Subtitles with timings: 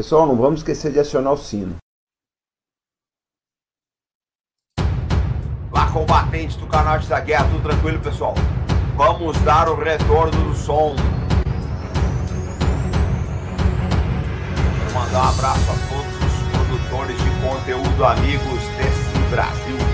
[0.00, 1.76] Pessoal, não vamos esquecer de acionar o sino.
[5.70, 8.32] Lá, combatentes do canal da Guerra, tudo tranquilo, pessoal?
[8.96, 10.96] Vamos dar o retorno do som.
[14.78, 19.89] Quero mandar um abraço a todos os produtores de conteúdo, amigos desse Brasil.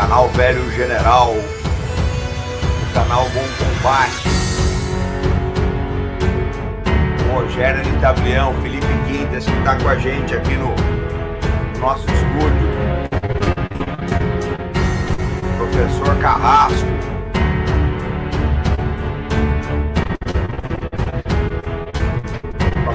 [0.00, 4.30] Canal Velho General, o canal Bom Combate.
[7.30, 10.74] Rogério Itablião, Felipe Quintas, que está com a gente aqui no
[11.78, 12.70] nosso estúdio.
[15.58, 17.19] Professor Carrasco.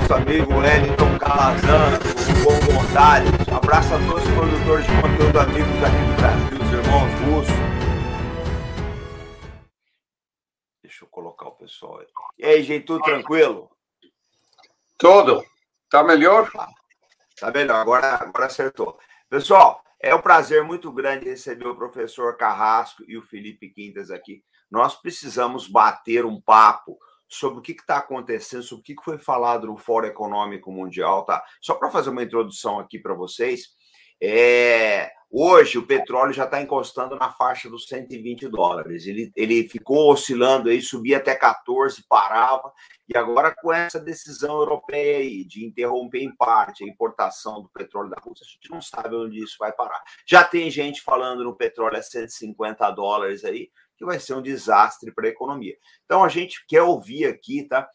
[0.05, 1.97] Nosso amigo Wellington Calazan,
[2.29, 3.31] o Bom Gonzalez.
[3.51, 7.55] Um abraço a todos os produtores de conteúdo amigos aqui do Brasil, os irmãos russos.
[10.83, 12.07] Deixa eu colocar o pessoal aí.
[12.37, 13.71] E aí, gente, tudo tranquilo?
[14.95, 15.43] Tudo.
[15.89, 16.51] Tá melhor?
[17.39, 18.99] Tá melhor, agora, agora acertou.
[19.27, 24.43] Pessoal, é um prazer muito grande receber o professor Carrasco e o Felipe Quintas aqui.
[24.69, 26.95] Nós precisamos bater um papo
[27.27, 31.43] sobre o que está acontecendo, sobre o que foi falado no Fórum Econômico Mundial, tá?
[31.61, 33.75] Só para fazer uma introdução aqui para vocês,
[34.21, 39.05] é, hoje o petróleo já está encostando na faixa dos 120 dólares.
[39.05, 42.71] Ele, ele ficou oscilando aí, subia até 14, parava,
[43.07, 48.09] e agora com essa decisão europeia aí de interromper em parte a importação do petróleo
[48.09, 50.01] da Rússia, a gente não sabe onde isso vai parar.
[50.25, 55.11] Já tem gente falando no petróleo a 150 dólares aí, que vai ser um desastre
[55.13, 55.75] para a economia.
[56.05, 57.87] Então a gente quer ouvir aqui, tá?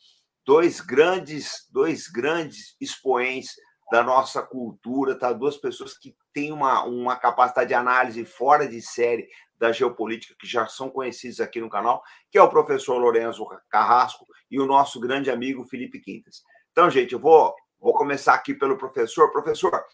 [0.44, 3.54] Dois grandes, dois grandes expoentes
[3.90, 5.32] da nossa cultura, tá?
[5.32, 10.46] Duas pessoas que têm uma, uma capacidade de análise fora de série da geopolítica, que
[10.46, 14.98] já são conhecidos aqui no canal, que é o professor Lourenço Carrasco e o nosso
[14.98, 16.42] grande amigo Felipe Quintas.
[16.72, 19.30] Então, gente, eu vou, vou começar aqui pelo professor.
[19.30, 19.84] Professor,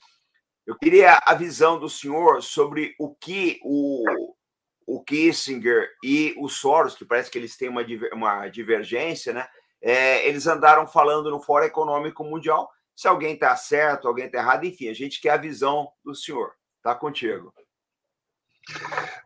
[0.67, 4.05] eu queria a visão do senhor sobre o que o,
[4.87, 9.47] o Kissinger e o Soros, que parece que eles têm uma, uma divergência, né?
[9.83, 14.65] É, eles andaram falando no Fórum Econômico Mundial se alguém está certo, alguém está errado,
[14.65, 16.55] enfim, a gente quer a visão do senhor.
[16.79, 17.53] Está contigo.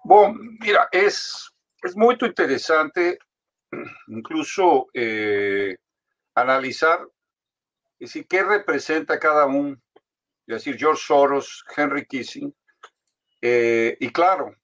[0.04, 3.16] Bom, mira, é, é muito interessante,
[4.08, 5.76] incluso eh,
[6.34, 7.06] analisar
[8.00, 9.80] decir, qué representa cada uno,
[10.46, 12.54] es decir, George Soros, Henry Kissinger,
[13.42, 14.56] eh, y claro,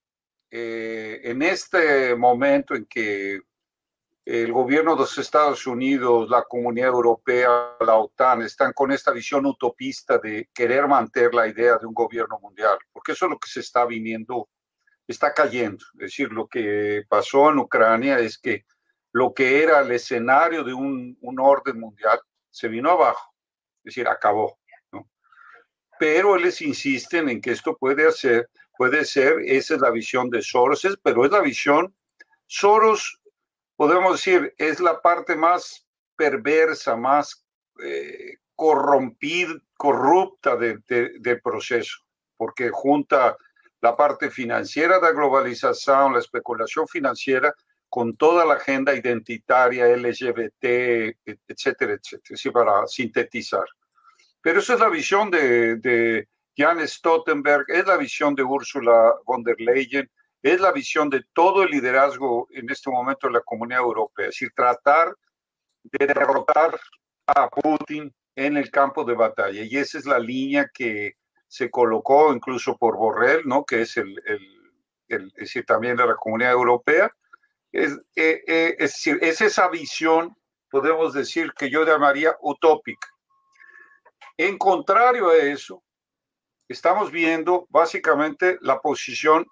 [0.49, 3.41] eh, en este momento en que
[4.27, 9.45] el gobierno de los Estados Unidos, la Comunidad Europea, la OTAN están con esta visión
[9.45, 13.49] utopista de querer mantener la idea de un gobierno mundial, porque eso es lo que
[13.49, 14.49] se está viniendo,
[15.07, 15.85] está cayendo.
[15.93, 18.65] Es decir, lo que pasó en Ucrania es que
[19.13, 22.19] lo que era el escenario de un, orden mundial
[22.49, 23.33] se vino abajo,
[23.77, 24.59] es decir, acabó.
[25.97, 30.41] Pero ellos insisten en que esto puede hacer, puede ser, esa es la visión de
[30.41, 31.93] Soros, pero es la visión,
[32.45, 33.19] Soros
[33.75, 37.45] podemos decir, es la parte más perversa, más
[37.83, 41.97] eh, corrompida, corrupta del proceso,
[42.35, 43.37] porque junta
[43.81, 47.53] la parte financiera de la globalización, la especulación financiera,
[47.89, 50.63] con toda la agenda identitaria, LGBT,
[51.47, 53.65] etcétera, etcétera, así para sintetizar.
[54.41, 59.43] Pero esa es la visión de, de Jan Stoltenberg, es la visión de Ursula von
[59.43, 60.09] der Leyen,
[60.41, 64.35] es la visión de todo el liderazgo en este momento de la comunidad europea, es
[64.35, 65.15] decir, tratar
[65.83, 66.79] de derrotar
[67.27, 69.61] a Putin en el campo de batalla.
[69.63, 71.13] Y esa es la línea que
[71.47, 73.63] se colocó incluso por Borrell, ¿no?
[73.63, 74.15] que es, el,
[75.65, 77.11] también de la comunidad europea.
[77.71, 80.35] Eh, eh, es decir, es esa visión,
[80.69, 83.07] podemos decir, que yo llamaría utópica.
[84.37, 85.83] En contrario a eso,
[86.67, 89.45] estamos viendo básicamente la posición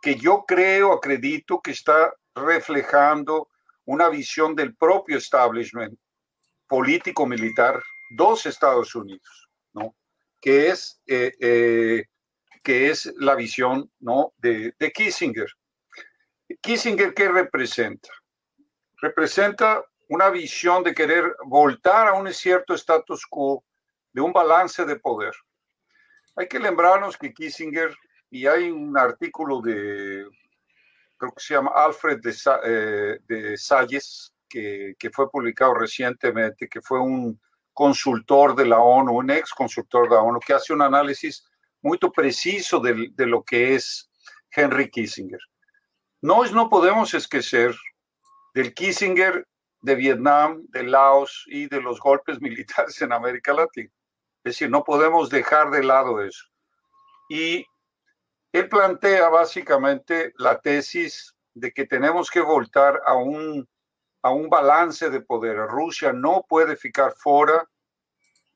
[0.00, 3.48] que yo creo, acredito que está reflejando
[3.86, 5.98] una visión del propio establishment
[6.66, 9.94] político-militar dos Estados Unidos, ¿no?
[10.40, 12.04] Que es, eh, eh,
[12.62, 14.32] que es la visión, ¿no?
[14.38, 15.48] De, Kissinger.
[16.60, 18.10] Kissinger, ¿qué representa?
[18.96, 23.64] Representa una visión de querer voltar a un cierto status quo
[24.12, 25.34] de un balance de poder.
[26.36, 27.94] Hay que lembrarnos que Kissinger
[28.30, 30.26] y hay un artículo de,
[31.16, 32.34] creo que se llama Alfred de,
[32.64, 37.40] eh, de Salles, que, que, fue publicado recientemente, que fue un
[37.72, 41.44] consultor de la ONU, un ex consultor de la ONU, que hace un análisis
[41.82, 44.10] muy preciso de, de lo que es
[44.50, 45.40] Henry Kissinger.
[46.22, 47.74] Nós no podemos esquecer
[48.54, 49.46] del Kissinger
[49.82, 53.90] de Vietnam, de Laos y de los golpes militares en América Latina.
[54.44, 56.44] Es decir, no podemos dejar de lado eso.
[57.30, 57.64] Y
[58.52, 63.66] él plantea básicamente la tesis de que tenemos que voltar a un,
[64.22, 65.56] a un balance de poder.
[65.56, 67.66] Rusia no puede ficar fuera.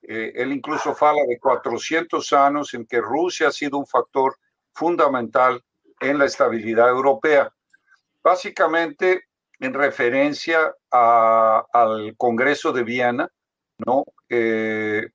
[0.02, 4.36] Eh, él incluso fala de 400 años en que Rusia ha sido un factor
[4.74, 5.64] fundamental
[6.00, 7.50] en la estabilidad europea.
[8.22, 9.24] Básicamente
[9.58, 13.28] en referencia al Congreso de Viena,
[13.78, 14.04] ¿no?
[14.28, 15.08] Eh,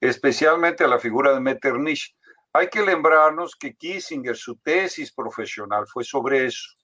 [0.00, 2.14] especialmente a la figura de Metternich.
[2.52, 6.74] Hay que lembrarnos que Kissinger, su tesis profesional fue sobre eso.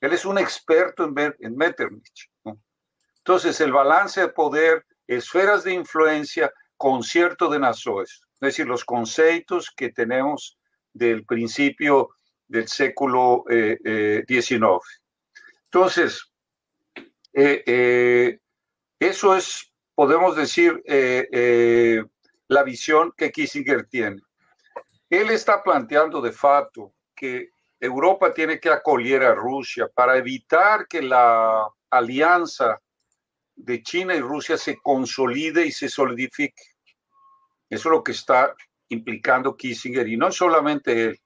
[0.00, 2.30] Él es un experto en, Metternich.
[3.18, 9.70] Entonces, el balance de poder, esferas de influencia, concierto de naciones, es decir, los conceptos
[9.76, 10.56] que tenemos
[10.92, 12.10] del principio
[12.46, 13.56] del século XIX.
[13.56, 14.24] Eh, eh,
[15.64, 16.32] Entonces,
[17.32, 18.38] eh,
[19.00, 20.80] eso es, podemos decir,
[22.48, 24.22] la visión que Kissinger tiene.
[25.08, 27.50] Él está planteando de facto que
[27.80, 32.80] Europa tiene que acoger a Rusia para evitar que la alianza
[33.54, 36.62] de China y Rusia se consolide y se solidifique.
[37.68, 38.54] Eso es lo que está
[38.88, 41.20] implicando Kissinger y no solamente él.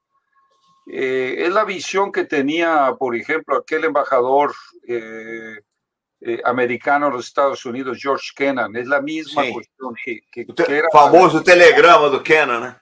[0.86, 4.52] Eh, es la visión que tenía, por ejemplo, aquel embajador
[4.86, 5.60] eh,
[6.24, 8.76] eh, americano de los Estados Unidos, George Kennan.
[8.76, 12.76] Es la misma cuestión que, que, era, famoso telegrama de Kennan, ¿eh?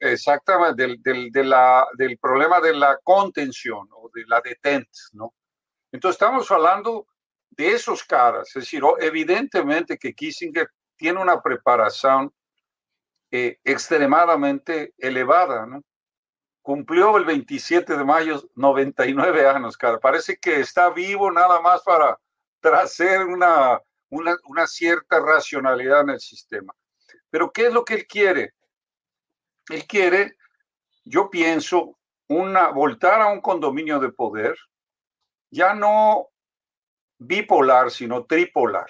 [0.00, 5.32] Exactamente, del, del, de la, del problema de la contención o de la detente, ¿no?
[5.92, 7.06] Entonces estamos hablando
[7.50, 12.34] de esos caras, es decir, evidentemente que Kissinger tiene una preparación
[13.30, 15.82] eh, extremadamente elevada, ¿no?
[16.60, 19.98] Cumplió el 27 de mayo 99 años, cara.
[19.98, 22.18] Parece que está vivo nada más para
[22.64, 26.74] traer una, una, una cierta racionalidad en el sistema.
[27.28, 28.54] Pero ¿qué es lo que él quiere?
[29.68, 30.36] Él quiere,
[31.04, 34.56] yo pienso, una, voltar a un condominio de poder,
[35.50, 36.28] ya no
[37.18, 38.88] bipolar, sino tripolar.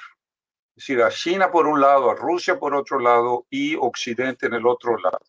[0.77, 4.55] Es decir, a China por un lado, a Rusia por otro lado y Occidente en
[4.55, 5.21] el otro lado.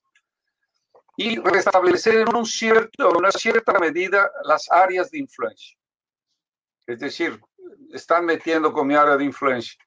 [1.17, 5.77] Y restablecer en un cierto, una cierta medida las áreas de influencia.
[6.85, 7.39] Es decir,
[7.93, 9.79] están metiendo con mi área de influencia.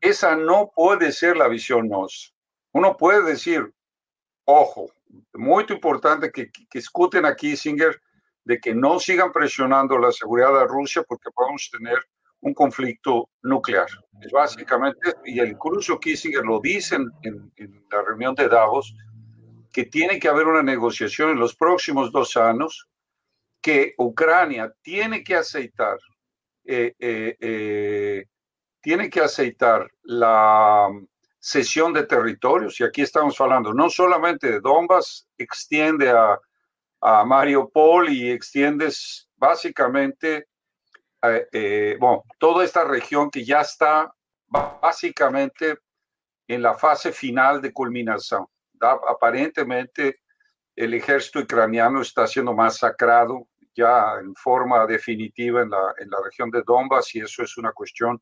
[0.00, 2.34] Esa no puede ser la visión nos.
[2.72, 3.72] Uno puede decir,
[4.44, 4.90] ojo,
[5.34, 8.00] muy importante que, que escuten a Kissinger
[8.44, 11.98] de que no sigan presionando la seguridad de Rusia porque podemos tener
[12.40, 13.88] un conflicto nuclear.
[14.20, 17.10] Es básicamente, y incluso Kissinger lo dice en,
[17.56, 18.94] en, la reunión de Davos,
[19.72, 22.88] que tiene que haber una negociación en los próximos dos años,
[23.60, 25.98] que Ucrania tiene que aceitar
[26.70, 28.26] eh, eh, eh,
[28.82, 30.90] tiene que aceitar la
[31.38, 36.38] cesión de territorios, y aquí estamos hablando no solamente de Donbass, extiende a,
[37.00, 40.46] a Mariupol y extiendes básicamente,
[41.98, 44.12] bueno, toda esta región que ya está
[44.46, 45.78] básicamente
[46.46, 48.46] en la fase final de culminación.
[48.78, 50.20] Aparentemente
[50.76, 56.50] el ejército ucraniano está siendo masacrado ya en forma definitiva en la, en la región
[56.50, 58.20] de Donbass y eso es una cuestión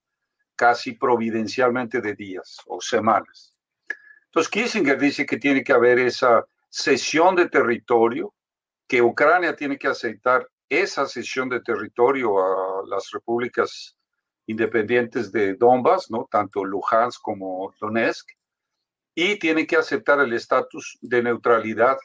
[0.54, 3.54] casi providencialmente de días o semanas.
[4.26, 8.34] Entonces Kissinger dice que tiene que haber esa cesión de territorio,
[8.86, 13.96] que Ucrania tiene que aceptar esa cesión de territorio a las repúblicas
[14.46, 16.28] independientes de Donbass, ¿no?
[16.30, 18.28] tanto Luhansk como Donetsk,
[19.14, 21.96] y tiene que aceptar el estatus de neutralidad,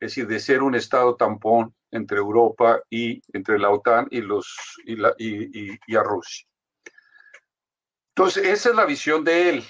[0.00, 4.76] es decir, de ser un estado tampón entre Europa y entre la OTAN y, los,
[4.84, 6.46] y, la, a Rusia.
[8.14, 9.64] Entonces, esa es la visión de él.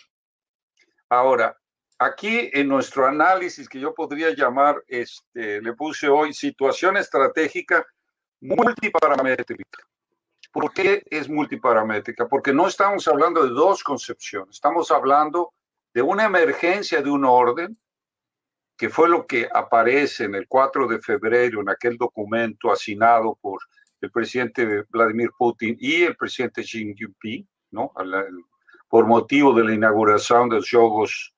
[1.08, 1.56] Ahora,
[1.98, 7.86] aquí en nuestro análisis que yo podría llamar, este, le puse hoy situación estratégica
[8.40, 9.86] multiparamétrica.
[10.52, 12.26] ¿Por qué es multiparamétrica?
[12.26, 15.52] Porque no estamos hablando de dos concepciones, estamos hablando
[15.94, 17.78] de una emergencia de un orden
[18.80, 23.60] que fue lo que aparece en el 4 de febrero en aquel documento asignado por
[24.00, 27.92] el presidente Vladimir Putin y el presidente Xi Jinping, ¿no?
[28.88, 31.34] por motivo de la inauguración de los Juegos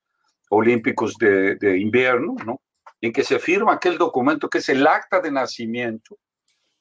[0.50, 2.62] Olímpicos de, de invierno, ¿no?
[3.00, 6.20] en que se firma aquel documento que es el acta de nacimiento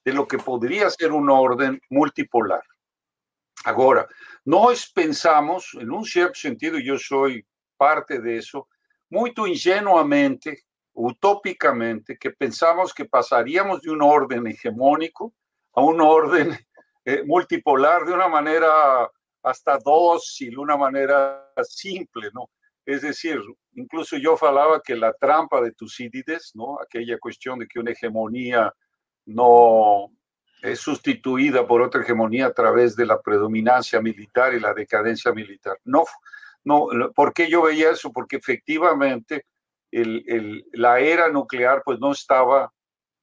[0.06, 2.62] de lo que podría ser un orden multipolar.
[3.65, 4.08] Ahora,
[4.46, 7.44] no pensamos, en un cierto sentido, yo soy
[7.77, 8.68] parte de eso,
[9.12, 10.63] muy ingenuamente
[10.94, 15.34] utópicamente que pensamos que pasaríamos de un orden hegemónico
[15.74, 16.58] a un orden
[17.06, 19.10] eh, multipolar de una manera
[19.44, 22.50] hasta dócil, una manera simple, ¿no?
[22.86, 23.39] Es decir,
[23.74, 26.80] incluso yo falaba que la trampa de Tucídides, ¿no?
[26.82, 28.74] Aquella cuestión de que una hegemonía
[29.25, 30.12] no
[30.62, 35.77] es sustituida por otra hegemonía a través de la predominancia militar y la decadencia militar.
[35.84, 36.06] No,
[36.63, 38.12] no, ¿por qué yo veía eso?
[38.12, 39.46] Porque efectivamente
[39.91, 42.72] el, la era nuclear pues no estaba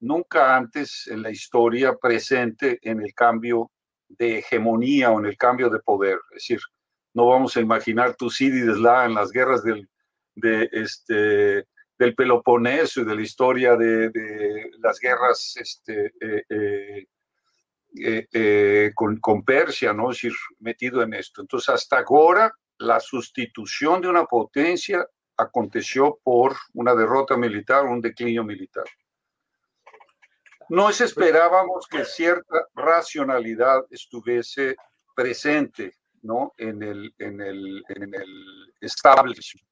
[0.01, 3.71] nunca antes en la historia presente en el cambio
[4.09, 6.19] de hegemonía o en el cambio de poder.
[6.31, 6.61] Es decir,
[7.15, 9.89] no vamos a imaginar Tucídides la en las guerras del,
[10.35, 11.67] de este,
[11.99, 16.45] del Peloponeso y de la historia de, las guerras este, eh,
[17.97, 20.11] eh, eh, con, con, Persia, ¿no?
[20.11, 21.41] Es decir, metido en esto.
[21.41, 25.07] Entonces, hasta ahora, la sustitución de una potencia
[25.37, 28.85] aconteció por una derrota militar un declinio militar.
[30.71, 34.77] No esperábamos que cierta racionalidad estuviese
[35.15, 36.53] presente ¿no?
[36.59, 39.67] en, el, en, el, en el establishment.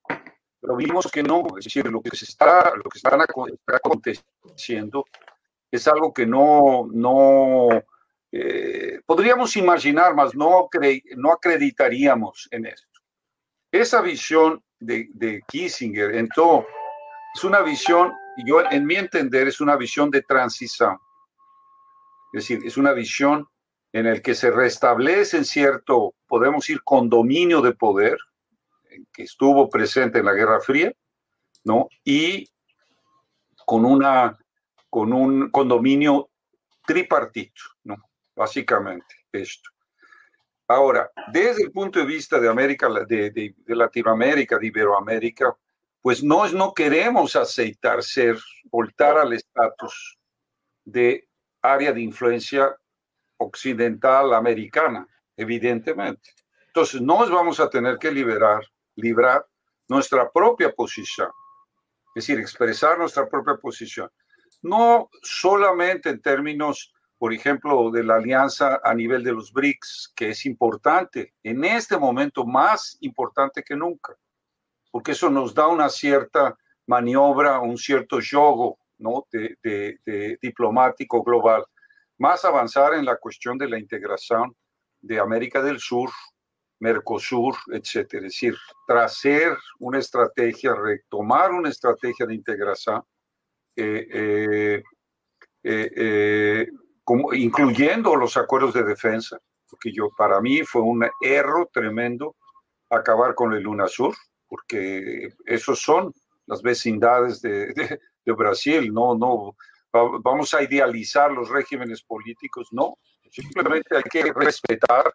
[0.60, 2.98] Pero vimos que no, es decir, lo que, se está, lo que
[3.76, 5.04] aconteciendo
[5.70, 7.68] es algo que no, no
[8.32, 10.68] eh, podríamos imaginar, mas no,
[11.16, 12.95] no acreditaríamos en esto.
[13.80, 16.66] Esa visión de, de Kissinger en todo
[17.34, 18.12] es una visión
[18.44, 20.98] yo, en mi entender, es una visión de transición.
[22.32, 23.48] Es decir, es una visión
[23.92, 28.18] en el que se restablece en cierto, podemos ir, condominio de poder,
[29.12, 30.92] que estuvo presente en la Guerra Fría,
[31.64, 31.88] ¿no?
[32.04, 32.50] Y
[33.64, 34.36] con, una,
[34.90, 36.28] con un condominio
[36.86, 37.96] tripartito, ¿no?
[38.34, 39.70] Básicamente, esto.
[40.68, 45.56] Ahora, desde el punto de vista de América, de, de Latinoamérica, de Iberoamérica,
[46.06, 50.16] pues no, no queremos aceitar ser, voltar al estatus
[50.84, 51.28] de
[51.62, 52.76] área de influencia
[53.38, 55.06] occidental americana,
[55.36, 56.30] evidentemente.
[56.68, 58.62] Entonces, nos vamos a tener que liberar,
[58.94, 59.44] librar
[59.88, 61.30] nuestra propia posición,
[62.14, 64.10] es decir, expresar nuestra propia posición.
[64.62, 70.30] No solamente en términos, por ejemplo, de la alianza a nivel de los BRICS, que
[70.30, 74.14] es importante, en este momento más importante que nunca,
[74.90, 76.56] porque eso nos da una cierta
[76.86, 79.26] maniobra, un cierto yogo ¿no?
[79.32, 81.64] de, diplomático global.
[82.18, 84.54] Más avanzar en la cuestión de la integración
[85.00, 86.10] de América del Sur,
[86.78, 88.26] Mercosur, etcétera.
[88.26, 88.54] Es decir,
[88.86, 93.02] tracer una estrategia, retomar una estrategia de integración,
[93.74, 94.82] eh,
[95.62, 96.68] eh, eh,
[97.06, 99.38] como, incluyendo los acuerdos de defensa,
[99.70, 102.34] porque yo, para mí fue un error tremendo
[102.90, 104.12] acabar con el UNASUR,
[104.48, 106.12] porque esos son
[106.46, 109.54] las vecindades de, Brasil, no, no,
[110.20, 112.98] vamos a idealizar los regímenes políticos, no,
[113.30, 115.14] simplemente hay que respetar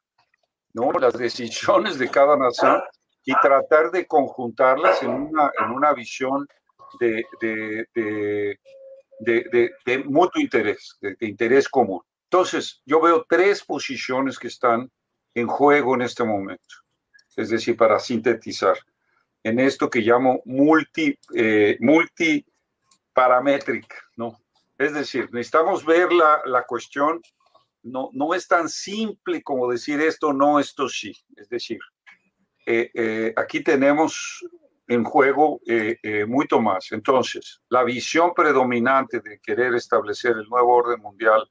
[0.73, 0.93] ¿no?
[0.93, 2.81] las decisiones de cada nación
[3.25, 6.47] y tratar de conjuntarlas en una, en una visión
[7.01, 8.57] de, de,
[9.21, 12.01] de mutuo interés, de, interés común.
[12.23, 14.89] Entonces, yo veo tres posiciones que están
[15.33, 16.75] en juego en este momento,
[17.35, 18.77] es decir, para sintetizar
[19.43, 24.37] en esto que llamo multi, eh, multiparamétrica, ¿no?
[24.77, 27.21] Es decir, necesitamos ver la, la cuestión,
[27.83, 31.15] no, no es tan simple como decir esto no, esto sí.
[31.35, 31.79] Es decir,
[32.65, 34.45] eh, eh, aquí tenemos
[34.91, 36.91] en juego eh, mucho más.
[36.91, 41.49] Entonces, la visión predominante de querer establecer el nuevo orden mundial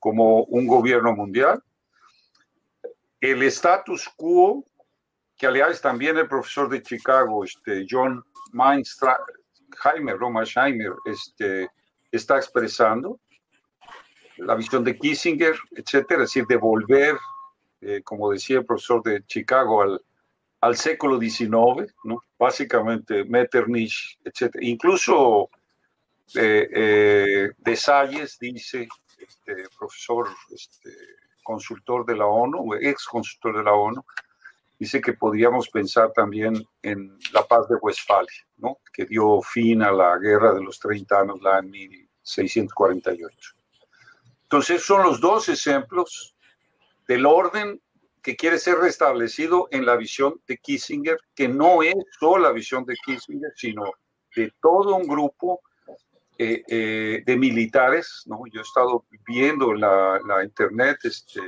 [0.00, 1.62] como un gobierno mundial,
[3.20, 4.64] el status quo
[5.36, 8.24] que aliás también el profesor de Chicago, este, John
[9.76, 10.42] Jaime Roma
[11.04, 11.68] este,
[12.10, 13.20] está expresando
[14.38, 17.16] la visión de Kissinger, etcétera, es decir, devolver,
[17.82, 20.02] eh, como decía el profesor de Chicago, al,
[20.60, 22.22] al século XIX, ¿no?
[22.38, 24.64] básicamente Metternich, etcétera.
[24.64, 25.50] Incluso
[26.34, 28.88] eh, eh Desalles dice,
[29.18, 30.90] este, profesor, este,
[31.42, 34.04] consultor de la ONU, ex consultor de la ONU,
[34.78, 38.78] dice que podríamos pensar también en la paz de Westfalia, ¿no?
[38.92, 43.54] que dio fin a la guerra de los 30 años la en 1648.
[44.44, 46.34] Entonces son los dos ejemplos
[47.06, 47.80] del orden
[48.22, 52.84] que quiere ser restablecido en la visión de Kissinger, que no es solo la visión
[52.84, 53.84] de Kissinger, sino
[54.36, 55.60] de todo un grupo
[56.38, 58.22] eh, eh, de militares.
[58.26, 58.42] ¿no?
[58.52, 61.40] Yo he estado viendo la, la internet este,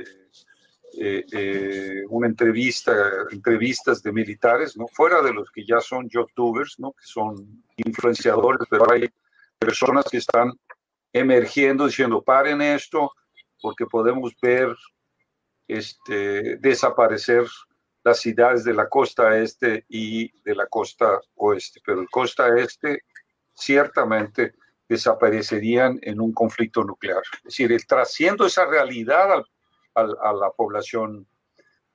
[0.95, 2.93] eh, eh, una entrevista,
[3.31, 4.85] entrevistas de militares, ¿no?
[4.87, 6.91] Fuera de los que ya son youtubers, ¿no?
[6.91, 9.09] Que son influenciadores, pero hay
[9.57, 10.51] personas que están
[11.11, 13.11] emergiendo diciendo, paren esto,
[13.59, 14.75] porque podemos ver
[15.67, 17.45] este, desaparecer
[18.03, 21.79] las ciudades de la costa este y de la costa oeste.
[21.85, 23.03] Pero el costa este
[23.53, 24.53] ciertamente
[24.87, 27.21] desaparecerían en un conflicto nuclear.
[27.37, 29.43] Es decir, trasciendo esa realidad
[29.95, 31.27] a la población,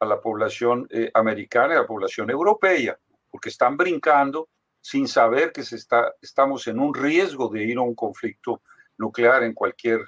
[0.01, 2.99] a la población eh, americana y a la población europea,
[3.31, 4.49] porque están brincando
[4.81, 8.63] sin saber que se está, estamos en un riesgo de ir a un conflicto
[8.97, 10.01] nuclear en cualquier,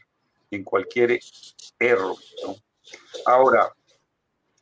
[0.51, 1.21] en cualquier
[1.79, 2.17] error.
[3.27, 3.73] Ahora,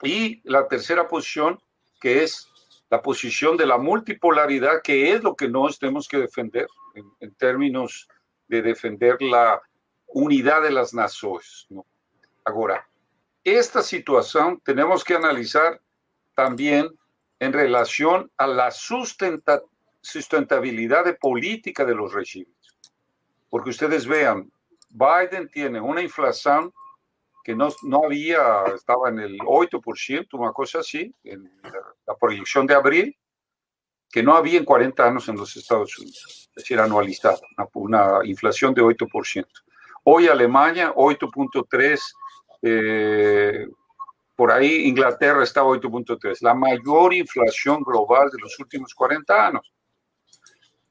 [0.02, 1.58] y la tercera posición,
[2.00, 2.48] que es
[2.90, 6.66] la posición de la multipolaridad, que es lo que nos tenemos que defender
[7.20, 8.08] en, términos
[8.48, 9.60] de defender la
[10.06, 11.68] unidad de las naciones.
[12.44, 12.88] Ahora,
[13.44, 15.80] esta situación tenemos que analizar
[16.34, 16.88] también
[17.40, 19.62] en relación a la sustentabilidad
[20.00, 22.54] sustentabilidad de política de los regímenes.
[23.50, 24.50] Porque ustedes vean,
[24.90, 26.72] Biden tiene una inflación
[27.48, 31.50] que no, no había, estaba en el 8%, una cosa así, en
[32.06, 33.16] la, proyección de abril,
[34.10, 37.40] que no había en 40 años en los Estados Unidos, es decir, anualizada,
[37.72, 39.46] una, inflación de 8%.
[40.04, 41.98] Hoy Alemania, 8.3%,
[42.60, 43.66] eh,
[44.36, 49.72] por ahí Inglaterra está 8.3%, la mayor inflación global de los últimos 40 años.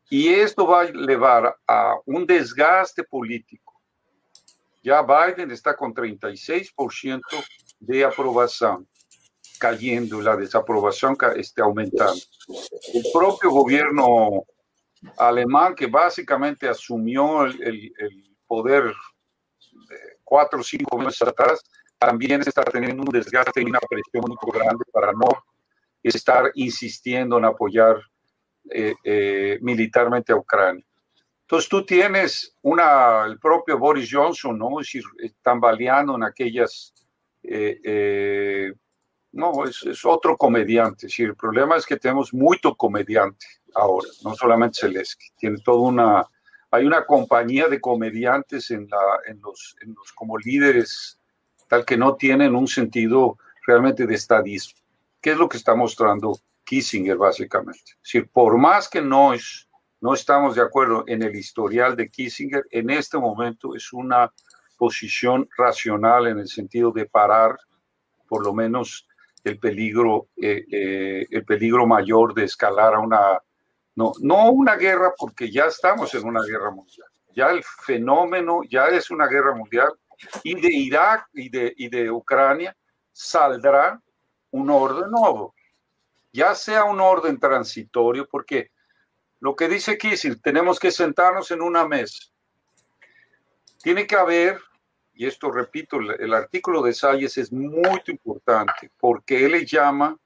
[0.09, 3.76] Y esto va a llevar a un desgaste político.
[4.87, 7.19] Ya Biden está con 36%
[7.81, 8.87] de aprobación,
[9.59, 12.21] cayendo, la desaprobación está aumentando.
[12.93, 14.45] El propio gobierno
[15.17, 17.91] alemán, que básicamente asumió el,
[18.47, 18.93] poder
[20.23, 21.61] cuatro o cinco meses atrás,
[21.97, 25.27] también está teniendo un desgaste y una presión muy grande para no
[26.01, 27.97] estar insistiendo en apoyar
[28.71, 30.85] eh, eh, militarmente a Ucrania.
[31.47, 34.81] Entonces tú tienes una, el propio Boris Johnson, ¿no?
[34.81, 35.03] Es decir,
[35.41, 36.93] tambaleando en aquellas...
[37.41, 38.73] Eh,
[39.31, 41.05] no, es, otro comediante.
[41.05, 45.27] Es decir, el problema es que tenemos mucho comediante ahora, no solamente Zelensky.
[45.37, 46.25] Tiene toda una...
[46.69, 51.17] Hay una compañía de comediantes en, la, en, los, en los como líderes
[51.69, 54.81] tal que no tienen un sentido realmente de estadismo.
[55.21, 57.91] ¿Qué es lo que está mostrando Kissinger, básicamente.
[57.91, 59.66] Es decir, por más que no, es,
[60.01, 64.31] no estamos de acuerdo en el historial de Kissinger, en este momento es una
[64.77, 67.57] posición racional en el sentido de parar,
[68.27, 69.07] por lo menos,
[69.43, 73.41] el peligro, eh, eh, el peligro mayor de escalar a una,
[73.95, 77.07] no, no una guerra, porque ya estamos en una guerra mundial.
[77.35, 79.89] Ya el fenómeno ya es una guerra mundial
[80.43, 82.75] y de Irak y de, y de Ucrania
[83.13, 84.01] saldrá
[84.51, 85.53] un orden nuevo
[86.37, 88.69] ya sea un orden transitorio, porque
[89.39, 92.25] lo que dice Kissinger, tenemos que sentarnos en una mesa.
[93.81, 94.59] Tiene que haber,
[95.13, 100.17] y esto repito, el, artículo de Salles es muy importante, porque él le llama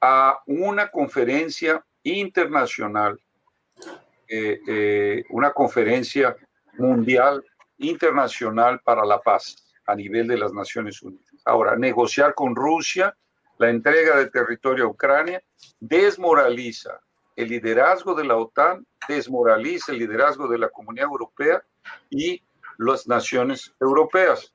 [0.00, 3.18] a una conferencia internacional,
[4.28, 6.36] eh, eh, una conferencia
[6.78, 7.44] mundial
[7.78, 11.26] internacional para la paz a nivel de las Naciones Unidas.
[11.44, 13.16] Ahora, negociar con Rusia,
[13.58, 15.42] la entrega de territorio a Ucrania
[15.78, 17.00] desmoraliza
[17.36, 21.62] el liderazgo de la OTAN, desmoraliza el liderazgo de la Comunidad Europea
[22.10, 22.42] y
[22.78, 24.52] las naciones europeas.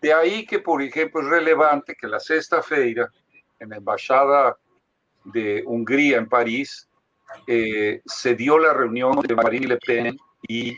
[0.00, 3.10] De ahí que, por ejemplo, es relevante que la sexta feira,
[3.58, 4.56] en la Embajada
[5.24, 6.88] de Hungría en París,
[7.46, 10.76] eh, se dio la reunión de Marine Le Pen y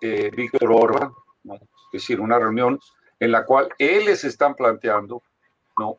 [0.00, 1.12] eh, Víctor Orban,
[1.44, 1.60] es
[1.92, 2.80] decir, una reunión
[3.20, 5.22] en la cual ellos están planteando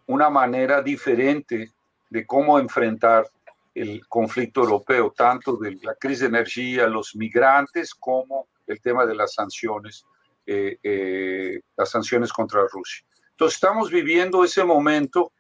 [0.07, 1.71] una manera diferente
[2.09, 3.29] de cómo enfrentar
[3.73, 9.15] el conflicto europeo, tanto de la crisis de energía, los migrantes, como el tema de
[9.15, 10.05] las sanciones,
[10.45, 13.05] eh, eh, las sanciones contra Rusia.
[13.31, 15.31] Entonces estamos viviendo ese momento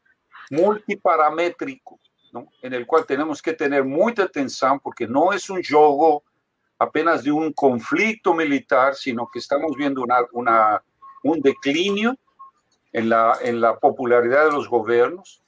[0.49, 1.99] multiparamétrico,
[2.31, 2.47] ¿no?
[2.61, 6.23] en el cual tenemos que tener mucha atención porque no es un juego
[6.79, 10.83] apenas de un conflicto militar, sino que estamos viendo una, una,
[11.23, 12.15] un declinio
[12.91, 15.42] en la, en la popularidad de los gobiernos.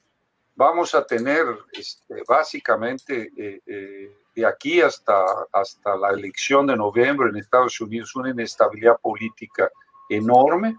[0.56, 7.28] Vamos a tener este, básicamente eh, eh, de aquí hasta, hasta la elección de noviembre
[7.28, 9.70] en Estados Unidos una inestabilidad política
[10.08, 10.76] enorme.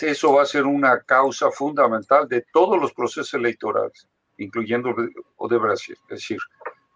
[0.00, 4.08] Eso va a ser una causa fundamental de todos los procesos electorales,
[4.38, 5.12] incluyendo el
[5.50, 5.96] de Brasil.
[6.04, 6.38] Es decir,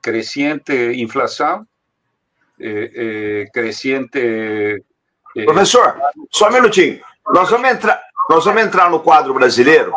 [0.00, 1.68] creciente inflación,
[2.58, 4.84] eh, creciente...
[5.34, 7.02] Profesor, só un minutinho.
[7.32, 9.94] Nós vamos entrar, Nós vamos entrar no quadro brasileiro.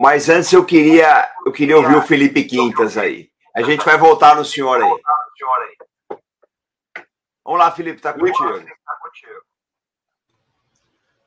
[0.00, 3.30] Mas antes eu queria, eu queria ouvir o Felipe Quintas aí.
[3.54, 5.00] A gente vai voltar no senhor aí.
[7.44, 8.64] Vamos lá, Felipe, está contigo.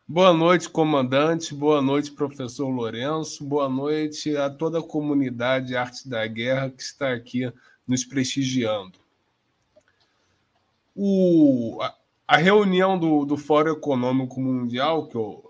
[0.09, 1.53] Boa noite, comandante.
[1.53, 3.43] Boa noite, professor Lourenço.
[3.43, 7.51] Boa noite a toda a comunidade Arte da Guerra que está aqui
[7.87, 8.99] nos prestigiando.
[10.95, 11.93] O, a,
[12.27, 15.46] a reunião do, do Fórum Econômico Mundial, que, eu,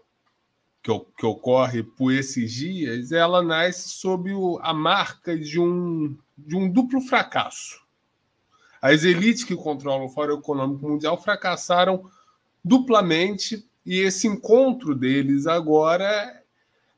[0.88, 6.56] que, que ocorre por esses dias, ela nasce sob o, a marca de um, de
[6.56, 7.82] um duplo fracasso.
[8.82, 12.10] As elites que controlam o Fórum Econômico Mundial fracassaram
[12.63, 16.41] duplamente e esse encontro deles agora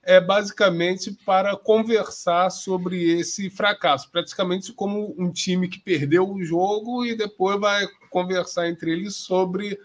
[0.04, 7.06] é basicamente para conversar sobre esse fracasso, praticamente como um time que perdeu o jogo
[7.06, 9.80] e depois vai conversar entre eles sobre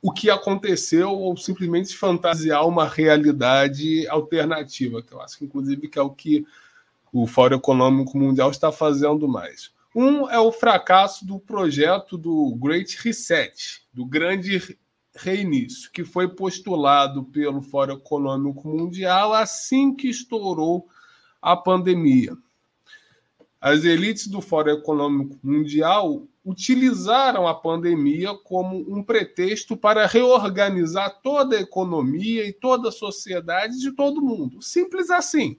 [0.00, 5.98] o que aconteceu ou simplesmente fantasiar uma realidade alternativa, que eu acho que inclusive que
[5.98, 6.46] é o que
[7.12, 9.72] o Fórum Econômico Mundial está fazendo mais.
[9.94, 14.78] Um é o fracasso do projeto do Great Reset, do grande
[15.16, 20.86] reinício, que foi postulado pelo Fórum Econômico Mundial assim que estourou
[21.42, 22.36] a pandemia.
[23.60, 31.56] As elites do Fórum Econômico Mundial utilizaram a pandemia como um pretexto para reorganizar toda
[31.56, 34.62] a economia e toda a sociedade de todo mundo.
[34.62, 35.58] Simples assim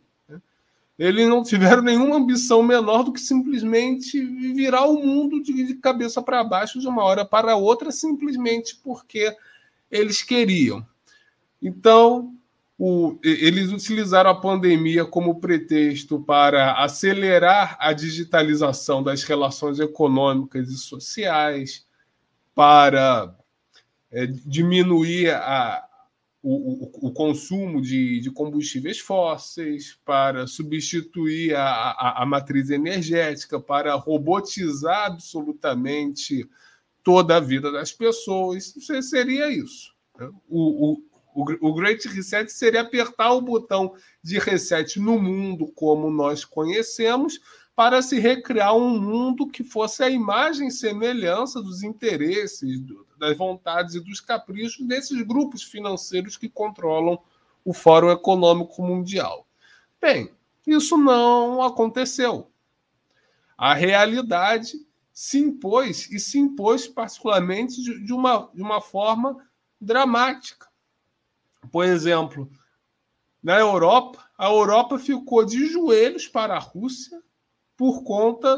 [0.99, 4.21] eles não tiveram nenhuma ambição menor do que simplesmente
[4.53, 9.33] virar o mundo de, cabeça para baixo de uma hora para outra, simplesmente porque
[9.89, 10.85] eles queriam.
[11.61, 12.35] Então,
[12.81, 20.77] o, eles utilizaram a pandemia como pretexto para acelerar a digitalização das relações econômicas e
[20.77, 21.85] sociais,
[22.55, 23.35] para
[24.09, 25.85] é, diminuir a,
[26.41, 33.59] o, o, o consumo de, de, combustíveis fósseis, para substituir a, a, a, matriz energética,
[33.59, 36.49] para robotizar absolutamente
[37.03, 38.73] toda a vida das pessoas.
[38.73, 39.93] Isso seria isso.
[40.17, 40.29] Né?
[40.47, 41.01] O,
[41.33, 47.39] o, Great Reset seria apertar o botão de reset no mundo como nós conhecemos,
[47.75, 52.81] para se recriar um mundo que fosse a imagem e semelhança dos interesses,
[53.17, 57.17] das vontades e dos caprichos desses grupos financeiros que controlam
[57.63, 59.47] o Fórum Econômico Mundial.
[60.01, 60.29] Bem,
[60.67, 62.51] isso não aconteceu.
[63.57, 64.73] A realidade
[65.13, 69.37] se impôs e se impôs particularmente de, uma, de uma forma
[69.79, 70.68] dramática.
[71.71, 72.49] Por exemplo,
[73.41, 77.21] na Europa, a Europa ficou de joelhos para a Rússia
[77.77, 78.57] por conta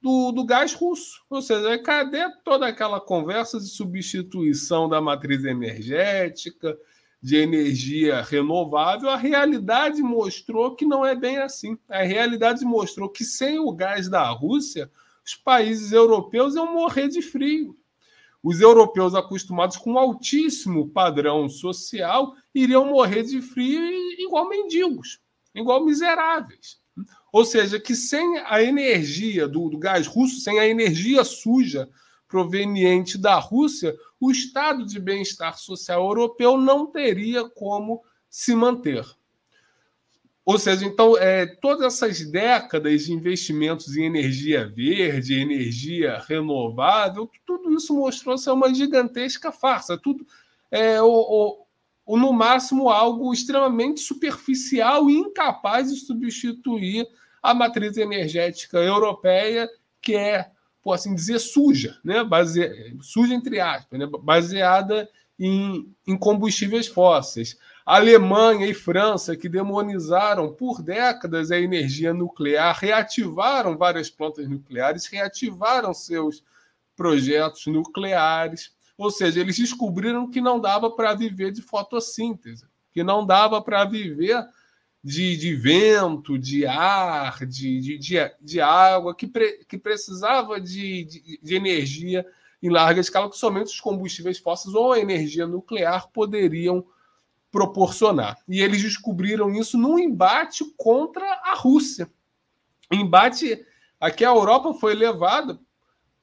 [0.00, 1.22] do, do gás russo.
[1.30, 6.76] Ou seja, cadê toda aquela conversa de substituição da matriz energética,
[7.22, 9.08] de energia renovável?
[9.08, 11.78] A realidade mostrou que não é bem assim.
[11.88, 14.90] A realidade mostrou que sem o gás da Rússia,
[15.24, 17.74] os países europeus iam morrer de frio.
[18.44, 23.80] Os europeus acostumados com um altíssimo padrão social iriam morrer de frio
[24.18, 25.18] igual mendigos,
[25.54, 26.78] igual miseráveis.
[27.32, 31.88] Ou seja, que sem a energia do, do gás russo, sem a energia suja
[32.28, 39.06] proveniente da Rússia, o estado de bem-estar social europeu não teria como se manter.
[40.44, 47.72] Ou seja, então, é, todas essas décadas de investimentos em energia verde, energia renovável, tudo
[47.72, 49.96] isso mostrou ser uma gigantesca farsa.
[49.96, 50.26] Tudo,
[50.70, 51.66] é, ou,
[52.04, 57.06] ou, no máximo, algo extremamente superficial e incapaz de substituir
[57.42, 59.66] a matriz energética europeia,
[60.02, 60.50] que é,
[60.82, 62.16] por assim dizer, suja, né?
[63.00, 64.06] Suja entre aspas, né?
[64.22, 67.56] baseada em, em combustíveis fósseis.
[67.84, 75.92] Alemanha e França, que demonizaram por décadas a energia nuclear, reativaram várias plantas nucleares, reativaram
[75.92, 76.42] seus
[76.96, 78.72] projetos nucleares.
[78.96, 83.84] Ou seja, eles descobriram que não dava para viver de fotossíntese, que não dava para
[83.84, 84.42] viver
[85.02, 91.04] de, de vento, de ar, de, de, de, de água, que, pre, que precisava de,
[91.04, 92.24] de, de, energia
[92.62, 96.86] em larga escala, que somente os combustíveis fósseis ou a energia nuclear poderiam
[97.54, 98.36] proporcionar.
[98.48, 102.10] E eles descobriram isso num embate contra a Rússia.
[102.90, 103.64] Embate
[104.00, 105.60] a que a Europa foi levada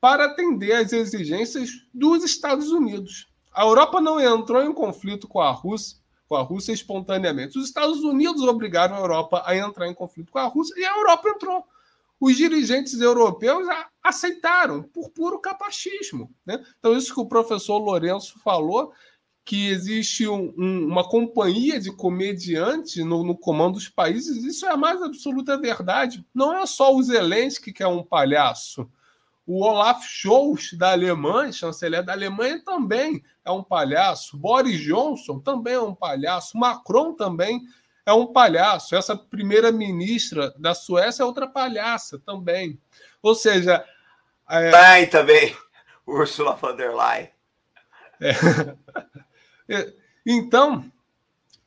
[0.02, 3.30] para atender às exigências dos Estados Unidos.
[3.54, 7.60] A Europa não entrou em conflito com a Rússia com a Rússia espontaneamente.
[7.60, 10.96] Os Estados Unidos obrigaram a Europa a entrar em conflito com a Rússia e a
[10.96, 11.66] Europa entrou.
[12.22, 13.68] Os dirigentes europeus
[14.02, 16.34] aceitaram por puro capachismo.
[16.46, 16.66] Né?
[16.80, 18.94] Então, isso que o professor Lourenço falou,
[19.44, 24.72] que existe um, um, uma companhia de comediantes no, no, comando dos países, isso é
[24.72, 26.26] a mais absoluta verdade.
[26.34, 28.90] Não é só o Zelensky que é um palhaço.
[29.46, 34.38] O, Olaf Scholz, da Alemanha, chanceler da Alemanha, também é um palhaço.
[34.38, 36.58] Boris Johnson também é um palhaço.
[36.58, 37.62] Macron também
[38.06, 38.96] é um palhaço.
[38.96, 42.80] Essa primeira-ministra da Suécia é outra palhaça também.
[43.22, 43.84] Ou seja.
[44.48, 45.06] É...
[45.08, 45.56] também.
[46.06, 47.30] Ursula von der Leyen.
[48.20, 48.32] É.
[49.70, 49.94] é
[50.26, 50.86] então,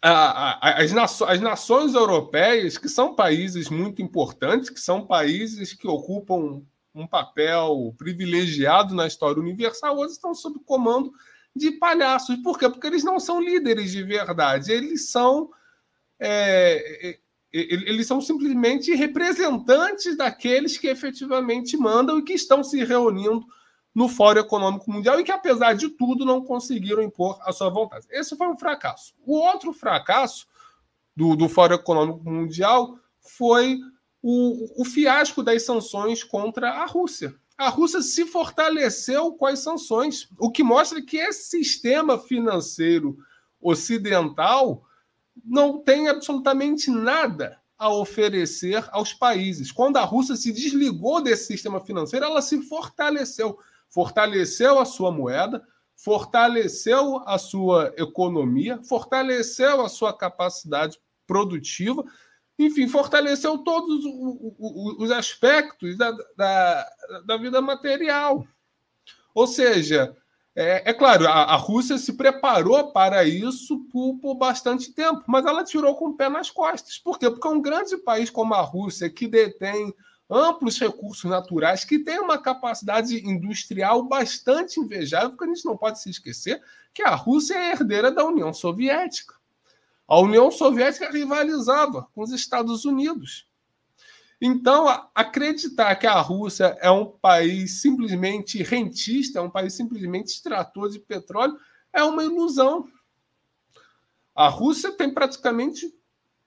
[0.00, 6.62] as, nações, as nações europeias, que são países muito importantes, que são países que ocupam
[6.94, 11.12] um papel privilegiado na história universal, hoje estão sob comando
[11.57, 12.37] de palhaços.
[12.37, 12.68] Por quê?
[12.68, 15.50] Porque eles não são líderes de verdade, eles são.
[16.20, 17.18] É,
[17.52, 23.46] eles são simplesmente representantes daqueles que efetivamente mandam e que estão se reunindo
[23.94, 28.07] no Fórum Econômico Mundial e que, apesar de tudo, não conseguiram impor a sua vontade.
[28.11, 29.14] Esse foi um fracasso.
[29.24, 30.46] O outro fracasso
[31.14, 33.78] do, do Fórum Econômico Mundial foi
[34.20, 37.35] o, o fiasco das sanções contra a Rússia.
[37.57, 43.16] A Rússia se fortaleceu com as sanções, o que mostra que esse sistema financeiro
[43.61, 44.85] ocidental
[45.44, 49.70] não tem absolutamente nada a oferecer aos países.
[49.70, 53.59] Quando a Rússia se desligou desse sistema financeiro, ela se fortaleceu
[53.94, 62.04] fortaleceu a sua moeda, fortaleceu a sua economia, fortaleceu a sua capacidade produtiva,
[62.59, 64.04] enfim, fortaleceu todos
[64.98, 66.90] os aspectos da, da,
[67.24, 68.44] da vida material.
[69.33, 70.16] Ou seja,
[70.57, 75.46] é, é claro, a, a, Rússia se preparou para isso por, por, bastante tempo, mas
[75.46, 76.98] ela tirou com o pé nas costas.
[76.98, 77.30] Por quê?
[77.30, 79.94] Porque um grande país como a Rússia, que detém
[80.30, 86.00] amplos recursos naturais, que tem uma capacidade industrial bastante invejável, porque a gente não pode
[86.00, 89.34] se esquecer que a Rússia é herdeira da União Soviética.
[90.06, 93.46] A União Soviética rivalizava com os Estados Unidos.
[94.40, 100.90] Então, acreditar que a Rússia é um país simplesmente rentista, é um país simplesmente extrator
[100.90, 101.58] de petróleo,
[101.92, 102.87] é uma ilusão.
[104.34, 105.94] A Rússia tem praticamente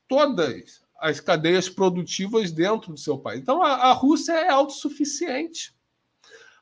[0.07, 3.41] todas as cadeias produtivas dentro do seu país.
[3.41, 5.75] Então, a, a Rússia é autossuficiente.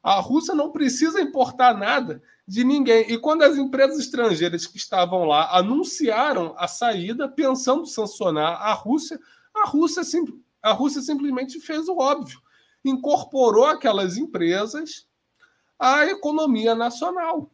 [0.04, 3.12] A Rússia não precisa importar nada de ninguém.
[3.12, 9.20] E quando as empresas estrangeiras que estavam lá anunciaram a saída, pensando sancionar a Rússia,
[9.54, 10.04] a Rússia,
[10.62, 12.40] a Rússia simplesmente fez o óbvio.
[12.84, 15.08] Incorporou aquelas empresas
[15.80, 17.50] à economia nacional.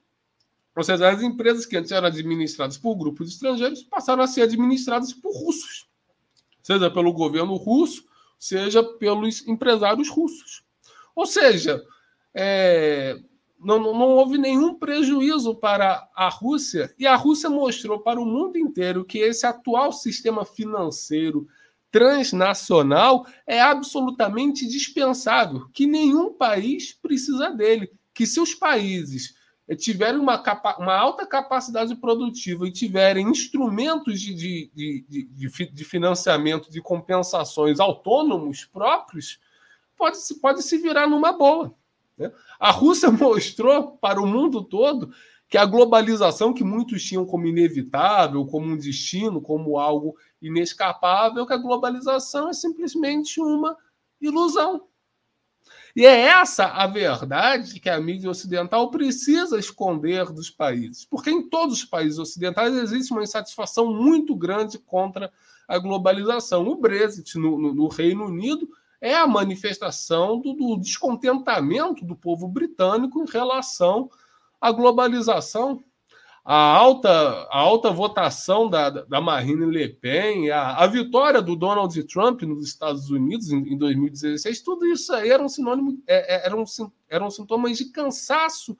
[0.75, 5.13] Ou seja, as empresas que antes eram administradas por grupos estrangeiros passaram a ser administradas
[5.13, 5.90] por russos
[6.61, 8.05] seja pelo governo russo,
[8.37, 10.63] seja pelos empresários russos.
[11.15, 11.83] Ou seja,
[12.33, 13.19] é,
[13.59, 18.57] não, não, houve nenhum prejuízo para a Rússia, e a Rússia mostrou para o mundo
[18.57, 21.47] inteiro que esse atual sistema financeiro
[21.91, 29.35] transnacional é absolutamente dispensável, que nenhum país precisa dele, que se os países
[29.77, 36.69] tiverem uma, capa uma alta capacidade produtiva e tiverem instrumentos de, de, de, de, financiamento,
[36.69, 39.39] de compensações autônomos próprios,
[39.95, 41.73] pode, pode se virar numa boa.
[42.17, 42.31] Né?
[42.59, 45.13] A Rússia mostrou para o mundo todo
[45.47, 51.53] que a globalização, que muitos tinham como inevitável, como um destino, como algo inescapável, que
[51.53, 53.75] a globalização é simplesmente uma
[54.21, 54.87] ilusão.
[55.95, 61.49] E é essa a verdade que a mídia ocidental precisa esconder dos países, porque em
[61.49, 65.31] todos os países ocidentais existe uma insatisfação muito grande contra
[65.67, 66.67] a globalização.
[66.67, 68.69] O Brexit no, no, no Reino Unido
[69.01, 74.09] é a manifestação do, do descontentamento do povo britânico em relação
[74.59, 75.83] à globalização
[76.43, 82.03] a alta, a alta votação da, da Marine Le Pen, a, a vitória do Donald
[82.05, 86.45] Trump nos Estados Unidos em, em 2016, tudo isso aí era um sinônimo, é, é,
[86.47, 86.63] eram,
[87.07, 88.75] eram sintomas de cansaço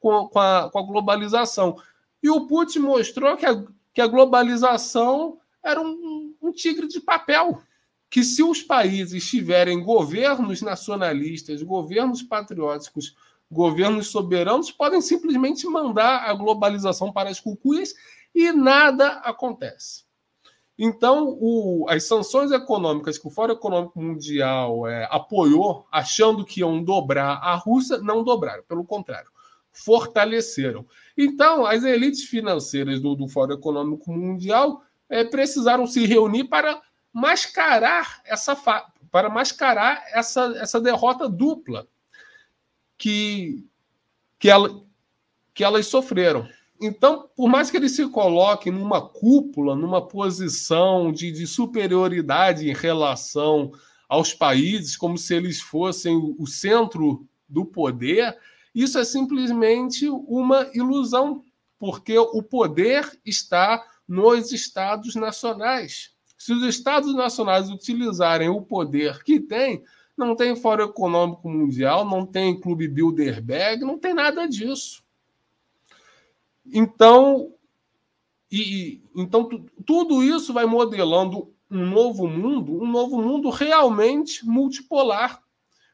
[0.00, 1.76] com, com, a, com a globalização.
[2.22, 7.62] E o Putin mostrou que a, que a globalização era um, um tigre de papel.
[8.08, 13.16] Que se os países tiverem governos nacionalistas, governos patrióticos
[13.52, 17.94] governos soberanos podem simplesmente mandar a globalização para as cucuias
[18.34, 20.04] e nada acontece.
[20.78, 26.82] Então, o, as sanções econômicas que o Fórum Econômico Mundial é, apoiou, achando que iam
[26.82, 29.30] dobrar a Rússia, não dobraram, pelo contrário,
[29.70, 30.86] fortaleceram.
[31.16, 36.80] Então, as elites financeiras do, do Fórum Econômico Mundial é, precisaram se reunir para
[37.12, 38.56] mascarar essa
[39.10, 41.86] para mascarar essa, essa derrota dupla
[43.02, 43.66] que,
[44.38, 44.80] que, ela,
[45.52, 46.48] que elas sofreram.
[46.80, 52.72] Então, por mais que eles se coloquem numa cúpula, numa posição de, de superioridade em
[52.72, 53.72] relação
[54.08, 58.38] aos países, como se eles fossem o centro do poder,
[58.72, 61.44] isso é simplesmente uma ilusão,
[61.80, 66.12] porque o poder está nos estados nacionais.
[66.38, 69.82] Se os estados nacionais utilizarem o poder que têm,
[70.16, 75.02] não tem Fórum Econômico Mundial, não tem Clube Bilderberg, não tem nada disso.
[76.66, 77.52] Então,
[78.50, 79.48] e, então
[79.84, 85.42] tudo isso vai modelando um novo mundo, um novo mundo realmente multipolar,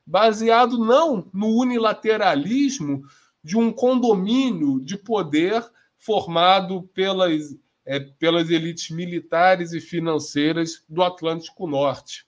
[0.04, 3.04] baseado não no unilateralismo
[3.42, 5.64] de um condomínio de poder
[5.96, 12.27] formado pelas, é, pelas elites militares e financeiras do Atlântico Norte,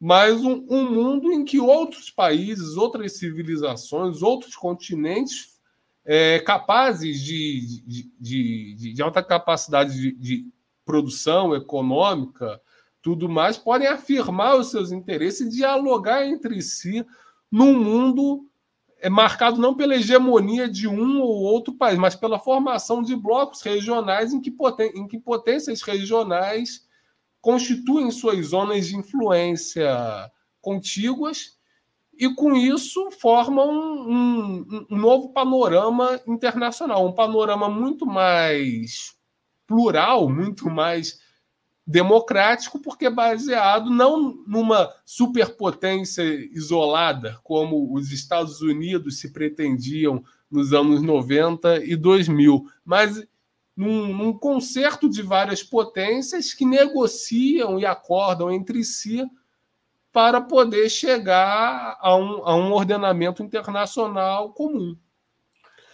[0.00, 5.58] mas um, um mundo em que outros países, outras civilizações, outros continentes
[6.04, 10.46] é, capazes de, de, de, de, alta capacidade de,
[10.84, 12.58] produção econômica,
[13.02, 17.04] tudo mais, podem afirmar os seus interesses e dialogar entre si
[17.52, 18.48] num mundo
[19.00, 23.60] é marcado não pela hegemonia de um ou outro país, mas pela formação de blocos
[23.60, 26.87] regionais em que, poten em que potências regionais
[27.40, 29.88] constituem suas zonas de influência
[30.60, 31.56] contíguas
[32.18, 39.16] e, com isso, formam um, um, novo panorama internacional, um panorama muito mais
[39.66, 41.20] plural, muito mais
[41.86, 46.22] democrático, porque é baseado não numa superpotência
[46.52, 53.26] isolada, como os Estados Unidos se pretendiam nos anos 90 e 2000, mas
[53.78, 59.24] num, num concerto de várias potências que negociam e acordam entre si
[60.12, 64.98] para poder chegar a um, a um ordenamento internacional comum.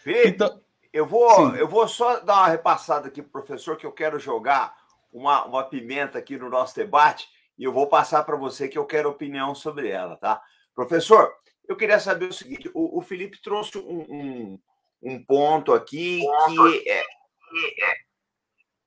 [0.03, 0.63] Felipe, então,
[0.95, 4.75] eu, vou, eu vou só dar uma repassada aqui, professor, que eu quero jogar
[5.13, 8.87] uma, uma pimenta aqui no nosso debate e eu vou passar para você que eu
[8.87, 10.41] quero opinião sobre ela, tá?
[10.75, 11.31] Professor,
[11.69, 14.59] eu queria saber o seguinte: o, o Felipe trouxe um, um,
[15.03, 17.05] um ponto aqui que é.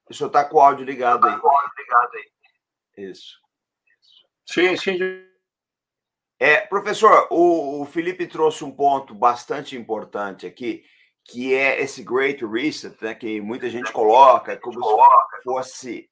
[0.10, 1.40] O senhor está com o áudio ligado aí.
[1.40, 3.10] com o áudio ligado aí.
[3.10, 3.38] Isso.
[4.46, 4.98] Sim, sim.
[6.40, 10.84] É, professor, o, o Felipe trouxe um ponto bastante importante aqui,
[11.26, 16.10] que é esse Great Reset, né, que muita gente coloca como se fosse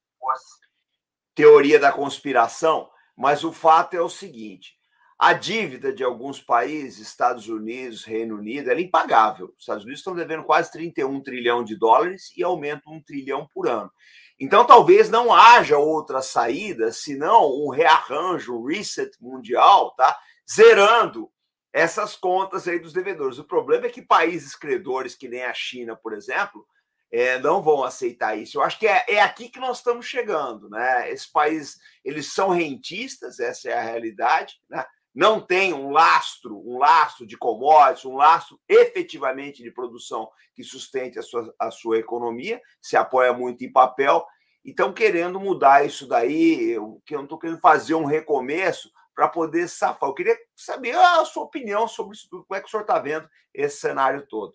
[1.36, 4.75] teoria da conspiração, mas o fato é o seguinte:
[5.18, 9.54] a dívida de alguns países, Estados Unidos, Reino Unido, é impagável.
[9.56, 13.68] Os Estados Unidos estão devendo quase 31 trilhão de dólares e aumenta um trilhão por
[13.68, 13.90] ano.
[14.38, 20.18] Então, talvez não haja outra saída senão um rearranjo, um reset mundial, tá?
[20.52, 21.32] Zerando
[21.72, 23.38] essas contas aí dos devedores.
[23.38, 26.68] O problema é que países credores, que nem a China, por exemplo,
[27.10, 28.58] é, não vão aceitar isso.
[28.58, 31.10] Eu acho que é, é aqui que nós estamos chegando, né?
[31.10, 34.86] Esses países, eles são rentistas, essa é a realidade, né?
[35.16, 41.18] Não tem um lastro, um lastro de commodities, um lastro efetivamente de produção que sustente
[41.18, 44.28] a sua, a sua economia, se apoia muito em papel.
[44.64, 49.30] Então, querendo mudar isso daí, eu, que eu não estou querendo fazer um recomeço para
[49.30, 50.10] poder safar.
[50.10, 53.00] Eu queria saber a sua opinião sobre isso tudo, como é que o senhor está
[53.00, 54.54] vendo esse cenário todo.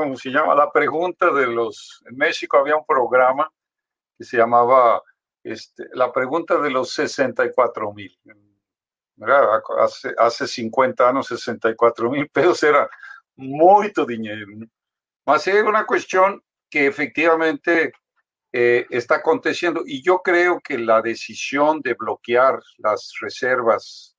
[0.00, 0.54] ¿cómo se llama?
[0.54, 3.52] La pregunta de los, en México había un programa
[4.16, 5.02] que se llamaba
[5.42, 8.18] este, La pregunta de los 64 mil.
[9.78, 12.88] Hace, hace 50 años 64 mil pesos era
[13.36, 14.46] mucho dinero.
[15.26, 17.92] Más hay una cuestión que efectivamente
[18.52, 24.16] eh, está aconteciendo y yo creo que la decisión de bloquear las reservas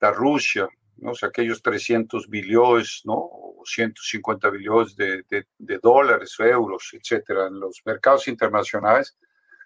[0.00, 1.12] de Rusia, ¿no?
[1.12, 3.30] O aquellos 300 billones, ¿no?
[3.64, 9.16] 150 billones de, de, dólares o euros, etcétera, en los mercados internacionales,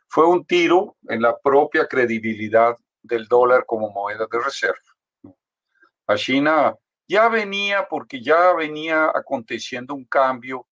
[0.09, 4.79] fue un tiro en la propia credibilidad del dólar como moneda de reserva.
[6.07, 6.75] A China
[7.09, 10.67] ya venía, porque ya venía aconteciendo un cambio,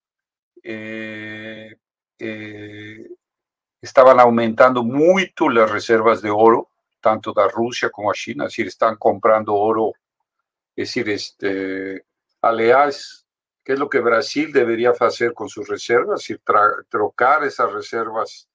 [0.62, 1.74] eh,
[2.18, 3.08] eh,
[3.80, 6.70] estaban aumentando mucho las reservas de oro,
[7.00, 9.92] tanto de Rusia como a China, es decir, están comprando oro,
[10.74, 12.04] es decir, este,
[12.40, 13.26] aleaes,
[13.62, 16.36] que es lo que Brasil debería hacer con sus reservas, y
[16.88, 18.48] trocar esas reservas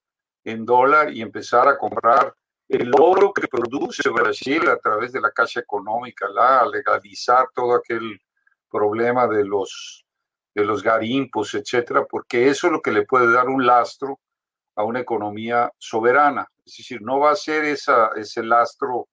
[0.52, 2.34] en dólar y empezar a comprar
[2.68, 8.22] el oro que produce Brasil a través de la Caixa Económica, la legalizar todo aquel
[8.70, 10.06] problema de los,
[10.54, 14.20] de los garimpos, etcétera, porque eso es lo que le puede dar un lastro
[14.76, 16.48] a una economía soberana.
[16.64, 19.08] Es decir, no va a ser esa, ese lastro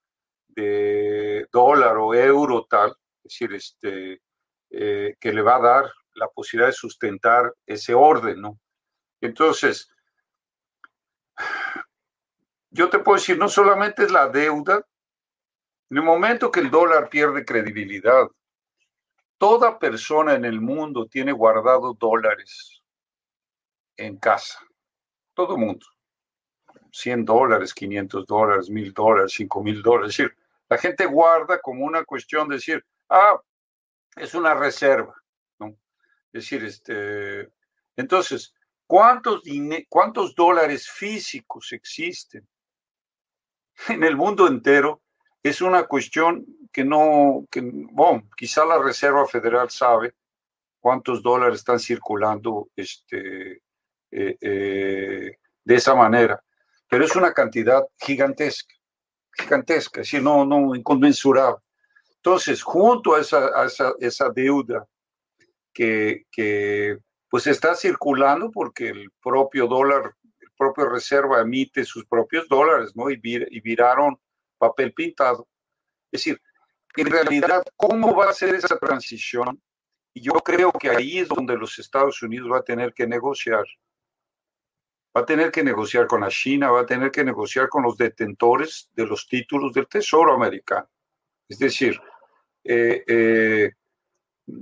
[0.48, 4.20] de dólar o euro tal, es decir, este,
[4.70, 8.58] eh, que le va a dar la posibilidad de sustentar ese orden, ¿no?
[9.20, 9.88] Entonces,
[12.70, 14.86] yo te puedo decir, no solamente es la deuda,
[15.90, 18.28] En el momento que el dólar pierde credibilidad,
[19.38, 22.82] toda persona en el mundo tiene guardado dólares
[23.96, 24.58] en casa.
[25.34, 25.86] Todo mundo.
[26.92, 30.10] 100 dólares, 500 dólares, 1000 dólares, 5000 dólares.
[30.10, 30.36] Es decir,
[30.68, 33.40] la gente guarda como una cuestión de decir, ah,
[34.16, 35.14] es una reserva.
[35.58, 35.76] ¿no?
[36.32, 37.50] Es decir, este,
[37.96, 38.54] entonces,
[38.86, 39.42] ¿cuántos,
[39.88, 42.46] ¿cuántos dólares físicos existen
[43.88, 45.02] en el mundo entero?
[45.42, 50.14] Es una cuestión que no, que, bueno, quizá la Reserva Federal sabe
[50.80, 53.62] cuántos dólares están circulando este,
[54.10, 56.42] eh, eh, de esa manera,
[56.88, 58.74] pero es una cantidad gigantesca,
[59.32, 61.58] gigantesca, es decir, no, no inconmensurable.
[62.16, 64.86] Entonces, junto a esa, a esa, esa deuda
[65.72, 66.98] que, que,
[67.28, 73.10] pues está circulando porque el propio dólar, el propio reserva emite sus propios dólares, ¿no?
[73.10, 74.18] Y, vir, y viraron
[74.58, 75.48] papel pintado.
[76.10, 76.40] Es decir,
[76.96, 79.60] en realidad, ¿cómo va a ser esa transición?
[80.14, 83.64] Y yo creo que ahí es donde los Estados Unidos va a tener que negociar.
[85.14, 87.96] Va a tener que negociar con la China, va a tener que negociar con los
[87.96, 90.88] detentores de los títulos del Tesoro americano.
[91.48, 92.00] Es decir,
[92.64, 93.72] eh, eh,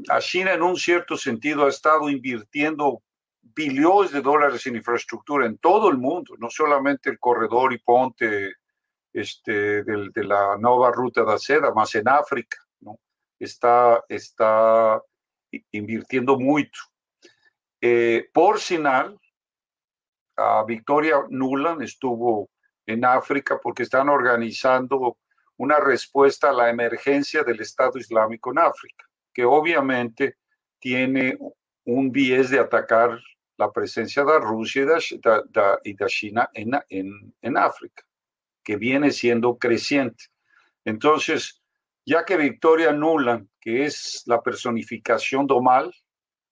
[0.08, 3.02] a China en un cierto sentido ha estado invirtiendo
[3.42, 8.54] billones de dólares en infraestructura en todo el mundo, no solamente el corredor y ponte
[9.12, 12.98] este, de la nueva ruta de seda, más en África, ¿no?
[13.38, 15.00] Está, está
[15.70, 16.82] invirtiendo mucho.
[17.80, 19.18] Eh, por sinal,
[20.36, 22.50] a Victoria Nuland estuvo
[22.86, 25.18] en África porque están organizando
[25.56, 29.04] una respuesta a la emergencia del Estado Islámico en África,
[29.34, 30.36] que obviamente
[30.78, 31.36] tiene
[31.84, 33.20] un bies de atacar
[33.56, 34.82] la presencia de Rusia
[35.84, 38.04] y de, China en, en, en África
[38.64, 40.24] que viene siendo creciente.
[40.84, 41.62] Entonces,
[42.04, 45.94] ya que Victoria Nuland, que es la personificación do mal,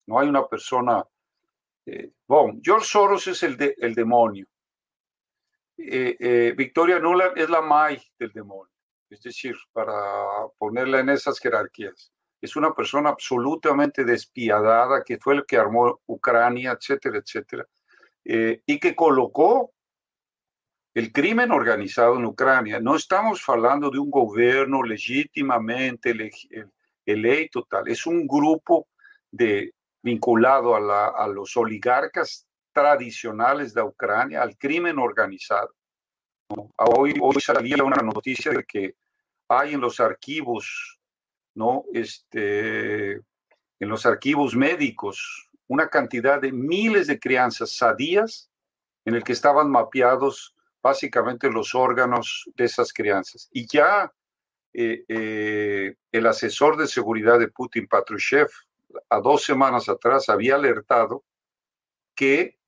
[0.06, 1.04] no hay una persona,
[1.86, 4.46] eh, bueno, George Soros es el, el demonio.
[5.76, 8.72] Eh, eh, Victoria Nuland es la Mai del demonio,
[9.08, 9.92] es decir, para
[10.58, 12.12] ponerla en esas jerarquías.
[12.42, 17.66] Es una persona absolutamente despiadada que fue el que armó Ucrania, etcétera, etcétera,
[18.24, 19.72] y que colocó
[20.94, 22.80] el crimen organizado en Ucrania.
[22.80, 26.14] No estamos hablando de un gobierno legítimamente
[27.06, 27.88] electo, tal.
[27.88, 28.88] Es un grupo
[29.30, 29.72] de,
[30.02, 35.74] vinculado a, los oligarcas tradicionales de Ucrania, al crimen organizado.
[36.76, 38.96] Hoy, hoy salía una noticia de que
[39.48, 41.00] hay en los archivos,
[41.54, 41.84] ¿no?
[41.92, 48.50] Este, en los archivos médicos, una cantidad de miles de crianzas sadías
[49.04, 53.48] en el que estaban mapeados básicamente los órganos de esas crianzas.
[53.52, 54.12] Y ya
[54.74, 58.48] eh, eh, el asesor de seguridad de Putin, Patrushev,
[59.08, 61.24] a dos semanas atrás había alertado
[62.14, 62.58] que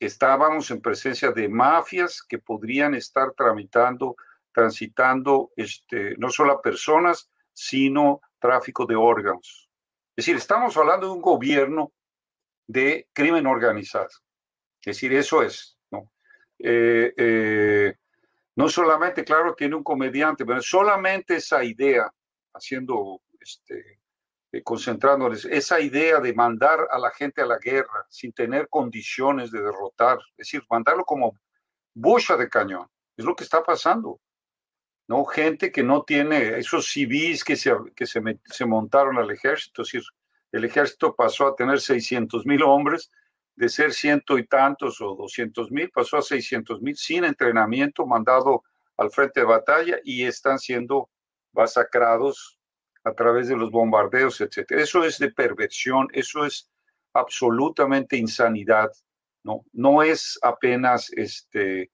[0.00, 4.16] estábamos en presencia de mafias que podrían estar tramitando,
[4.52, 9.68] transitando este, no solo a personas, sino tráfico de órganos.
[10.14, 11.92] Es decir, estamos hablando de un gobierno
[12.68, 14.06] de crimen organizado.
[14.80, 15.76] Es decir, eso es.
[16.60, 17.94] Eh, eh,
[18.54, 22.12] no solamente, claro, tiene un comediante, pero solamente esa idea,
[22.52, 24.00] haciendo, este,
[24.52, 29.50] eh, concentrándoles, esa idea de mandar a la gente a la guerra sin tener condiciones
[29.50, 31.36] de derrotar, es decir, mandarlo como
[31.92, 32.86] bocha de cañón,
[33.16, 34.20] es lo que está pasando.
[35.08, 35.24] ¿No?
[35.24, 39.88] Gente que no tiene, esos civiles que se, que se, se montaron al ejército, es
[39.88, 40.02] decir,
[40.52, 43.10] el ejército pasó a tener 600 mil hombres
[43.56, 48.62] de ser ciento y tantos o doscientos mil, pasó a seiscientos mil sin entrenamiento, mandado
[48.96, 51.10] al frente de batalla y están siendo
[51.52, 52.58] masacrados
[53.02, 54.70] a través de los bombardeos, etc.
[54.70, 56.70] Eso es de perversión, eso es
[57.14, 58.92] absolutamente insanidad,
[59.42, 59.64] ¿no?
[59.72, 61.90] No es apenas este,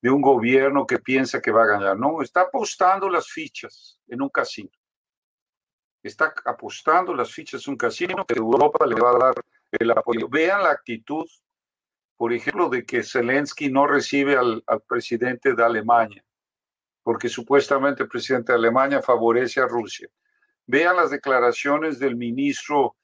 [0.00, 4.22] de un gobierno que piensa que va a ganar, no, está apostando las fichas en
[4.22, 4.70] un casino.
[6.02, 9.34] Está apostando las fichas en un casino que Europa le va a dar
[9.72, 10.28] el apoyo.
[10.28, 11.26] Vean la actitud,
[12.16, 16.24] por ejemplo, de que Zelensky no recibe al, presidente de Alemania,
[17.02, 20.08] porque supuestamente el presidente de Alemania favorece a Rusia.
[20.66, 22.96] Vean las declaraciones del ministro,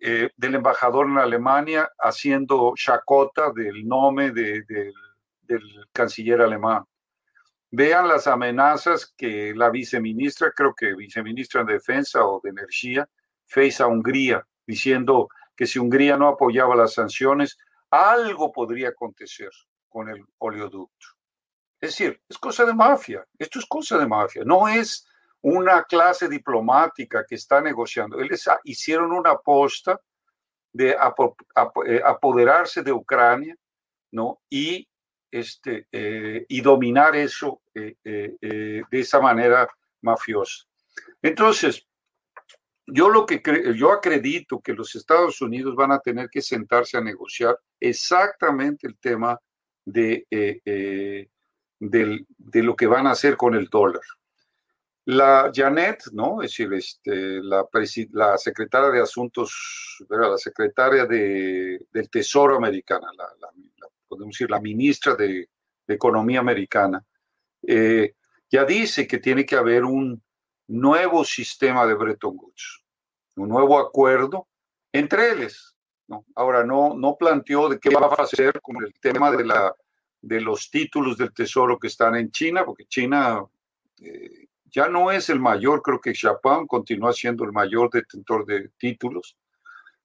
[0.00, 4.92] eh, del embajador en Alemania, haciendo chacota del nombre del
[5.92, 6.84] canciller alemán.
[7.70, 13.08] Vean las amenazas que la viceministra, creo que viceministra de Defensa o de Energía,
[13.46, 17.58] fez a Hungría, diciendo que si Hungría no apoyaba las sanciones,
[17.90, 19.50] algo podría acontecer
[19.88, 21.06] con el oleoducto.
[21.80, 25.06] Es decir, es cosa de mafia, esto es cosa de mafia, no es
[25.42, 28.20] una clase diplomática que está negociando.
[28.20, 30.00] Ellos hicieron una aposta
[30.72, 33.56] de eh, apoderarse de Ucrania,
[34.12, 34.40] ¿no?
[34.50, 34.86] Y,
[35.30, 39.68] este, eh, y dominar eso eh, de esa manera
[40.02, 40.64] mafiosa.
[41.22, 41.86] Entonces,
[42.86, 43.40] yo lo que
[43.76, 48.98] yo acredito que los Estados Unidos van a tener que sentarse a negociar exactamente el
[48.98, 49.38] tema
[49.84, 54.02] de, de lo que van a hacer con el dólar.
[55.06, 56.42] La Janet, ¿no?
[56.42, 57.66] Es decir, este, la,
[58.12, 63.79] la secretaria de Asuntos, la secretaria de, del Tesoro americana, la,
[64.10, 65.48] podemos decir, la ministra de,
[65.88, 67.04] Economía americana,
[67.66, 68.14] eh,
[68.48, 70.22] ya dice que tiene que haber un
[70.68, 72.84] nuevo sistema de Bretton Woods,
[73.34, 74.46] un nuevo acuerdo
[74.92, 75.76] entre ellos.
[76.36, 79.74] Ahora, no, no planteó de qué va a hacer con el tema de, la,
[80.20, 83.44] de los títulos del Tesoro que están en China, porque China...
[84.00, 88.68] Eh, ya no es el mayor, creo que Japón continúa siendo el mayor detentor de
[88.78, 89.36] títulos,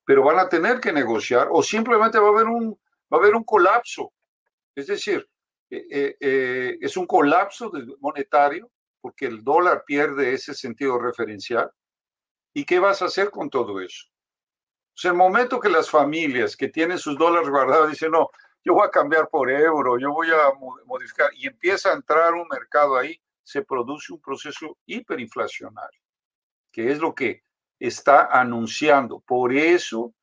[0.04, 2.78] pero van a tener que negociar o simplemente va a haber un,
[3.12, 4.14] va a haber un colapso.
[4.76, 5.28] Es decir,
[5.70, 11.72] eh, eh, eh, es un colapso monetario porque el dólar pierde ese sentido referencial.
[12.54, 14.06] ¿Y qué vas a hacer con todo eso?
[14.94, 18.30] Pues el momento que las familias que tienen sus dólares guardados dicen, no,
[18.64, 20.54] yo voy a cambiar por euro, yo voy a
[20.86, 26.02] modificar, y empieza a entrar un mercado ahí, se produce un proceso hiperinflacionario,
[26.72, 27.44] que es lo que
[27.80, 29.20] está anunciando.
[29.20, 30.16] Por eso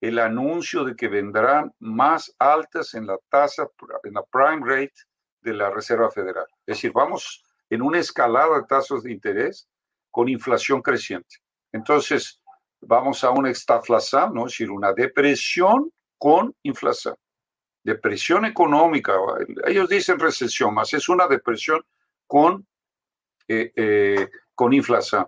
[0.00, 3.68] el anuncio de que vendrán más altas en la tasa,
[4.04, 4.94] en la prime rate
[5.40, 6.46] de la Reserva Federal.
[6.66, 9.68] Es decir, vamos en una escalada de tasas de interés
[10.10, 11.36] con inflación creciente.
[11.72, 12.40] Entonces,
[12.80, 14.46] vamos a una estaflación, ¿no?
[14.46, 17.16] es decir, una depresión con inflación.
[17.82, 19.14] Depresión económica,
[19.66, 21.84] ellos dicen recesión, más es una depresión
[22.26, 22.66] con,
[23.46, 25.26] eh, eh, con inflación.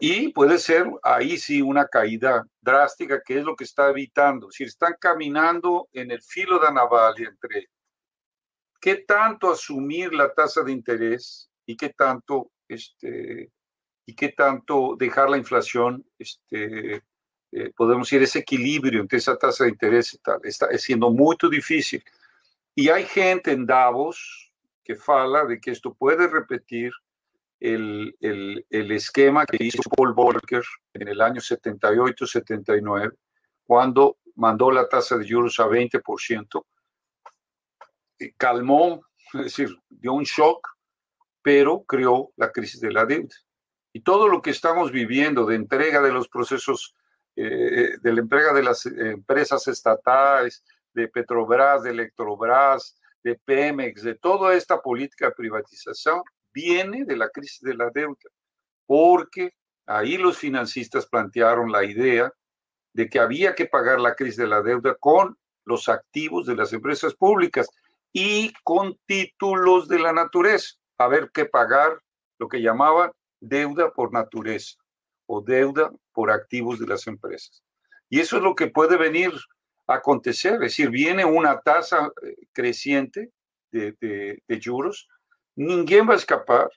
[0.00, 4.50] Y puede ser ahí sí una caída drástica, que es lo que está evitando.
[4.50, 7.68] Si están caminando en el filo de naval entre
[8.80, 13.50] qué tanto asumir la tasa de interés y qué tanto, este,
[14.06, 17.02] y qué tanto dejar la inflación, este,
[17.52, 21.36] eh, podemos decir, ese equilibrio entre esa tasa de interés y tal, está siendo muy
[21.50, 22.02] difícil.
[22.74, 24.52] Y hay gente en Davos,
[24.84, 26.92] que fala de que esto puede repetir
[27.60, 33.16] el, el, el esquema que hizo Paul Volcker en el año 78-79,
[33.64, 36.64] cuando mandó la tasa de juros a 20%,
[38.36, 39.02] calmó,
[39.34, 40.68] es decir, dio un shock,
[41.42, 43.34] pero creó la crisis de la deuda.
[43.92, 46.94] Y todo lo que estamos viviendo de entrega de los procesos,
[47.34, 54.14] eh, de la entrega de las empresas estatales, de Petrobras, de Electrobras, de Pemex, de
[54.14, 56.22] toda esta política de privatización,
[56.56, 58.30] viene de la crisis de la deuda,
[58.86, 59.52] porque
[59.84, 62.32] ahí los financistas plantearon la idea
[62.94, 65.36] de que había que pagar la crisis de la deuda con
[65.66, 67.68] los activos de las empresas públicas
[68.10, 72.00] y con títulos de la naturaleza, a ver qué pagar
[72.38, 74.76] lo que llamaban deuda por naturaleza
[75.26, 77.62] o deuda por activos de las empresas.
[78.08, 79.32] Y eso es lo que puede venir
[79.86, 83.30] acontecer, es decir, viene una tasa eh, creciente
[83.70, 83.94] de,
[84.48, 85.06] de, juros,
[85.56, 86.70] ninguém va a escapar.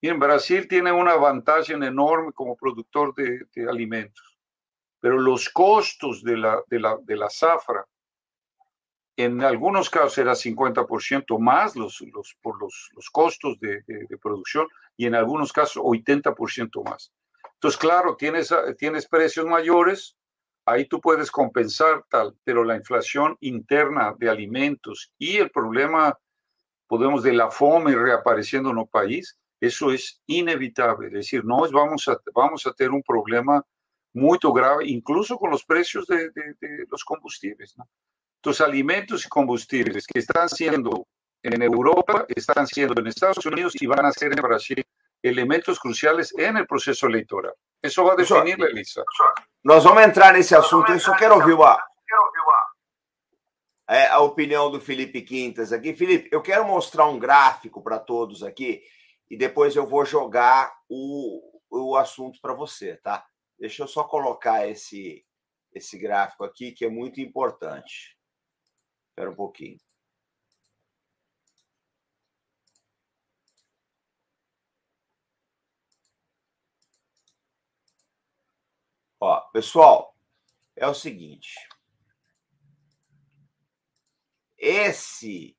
[0.00, 4.38] Y en Brasil tiene una ventaja enorme como productor de, alimentos,
[5.00, 7.86] pero los costos de la, de la, de la zafra,
[9.16, 14.66] en algunos casos era 50% más los, los, por los, los costos de, de, producción
[14.96, 17.12] y en algunos casos 80% más.
[17.54, 20.16] Entonces, claro, tienes, tienes precios mayores,
[20.66, 26.18] ahí tú puedes compensar tal, pero la inflación interna de alimentos y el problema,
[26.96, 31.08] podemos, de la fome reapareciendo en el país, eso es inevitable.
[31.08, 33.64] Es decir, no es, vamos, a, vamos a tener un problema
[34.12, 36.30] muy grave, incluso con los precios de,
[36.88, 37.74] los combustibles.
[37.76, 37.88] ¿no?
[38.36, 41.08] Entonces, alimentos y combustibles que están siendo
[41.42, 44.84] en Europa, están siendo en Estados Unidos y van a ser en Brasil
[45.20, 47.54] elementos cruciales en el proceso electoral.
[47.82, 49.02] Eso va a definir la lista.
[49.64, 50.92] Nós vamos entrar nesse assunto.
[50.92, 51.78] Eu só quero ouvir a,
[53.88, 55.94] é, a opinião do Felipe Quintas aqui.
[55.94, 58.82] Felipe, eu quero mostrar um gráfico para todos aqui
[59.30, 63.26] e depois eu vou jogar o, o assunto para você, tá?
[63.58, 65.24] Deixa eu só colocar esse,
[65.72, 68.16] esse gráfico aqui, que é muito importante.
[69.10, 69.78] Espera um pouquinho.
[79.20, 80.14] Ó, pessoal,
[80.76, 81.54] é o seguinte.
[84.64, 85.56] Esse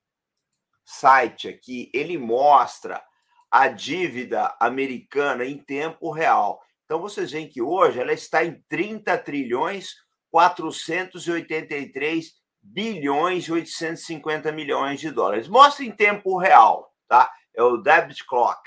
[0.84, 3.00] site aqui, ele mostra
[3.48, 6.60] a dívida americana em tempo real.
[6.84, 9.94] Então, vocês veem que hoje ela está em 30 trilhões
[10.32, 15.46] 483 bilhões e 850 milhões de dólares.
[15.46, 17.32] Mostra em tempo real, tá?
[17.54, 18.60] É o debit clock.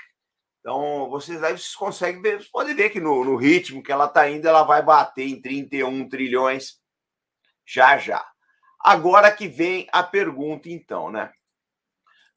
[0.60, 4.06] Então, vocês aí vocês conseguem ver, vocês podem ver que no, no ritmo que ela
[4.06, 6.80] está indo, ela vai bater em 31 trilhões
[7.66, 8.26] já já.
[8.82, 11.30] Agora que vem a pergunta, então, né?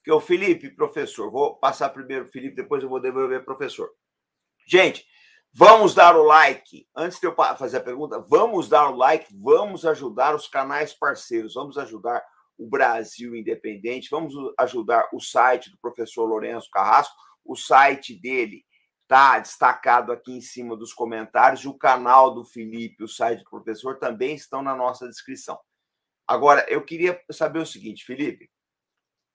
[0.03, 3.89] Que o Felipe, professor, vou passar primeiro o Felipe, depois eu vou devolver o professor.
[4.67, 5.05] Gente,
[5.53, 6.85] vamos dar o like.
[6.93, 11.53] Antes de eu fazer a pergunta, vamos dar o like, vamos ajudar os canais parceiros,
[11.53, 12.21] vamos ajudar
[12.57, 17.15] o Brasil Independente, vamos ajudar o site do professor Lourenço Carrasco.
[17.45, 18.65] O site dele
[19.01, 21.65] está destacado aqui em cima dos comentários.
[21.65, 25.57] O canal do Felipe, o site do professor também estão na nossa descrição.
[26.27, 28.49] Agora, eu queria saber o seguinte, Felipe.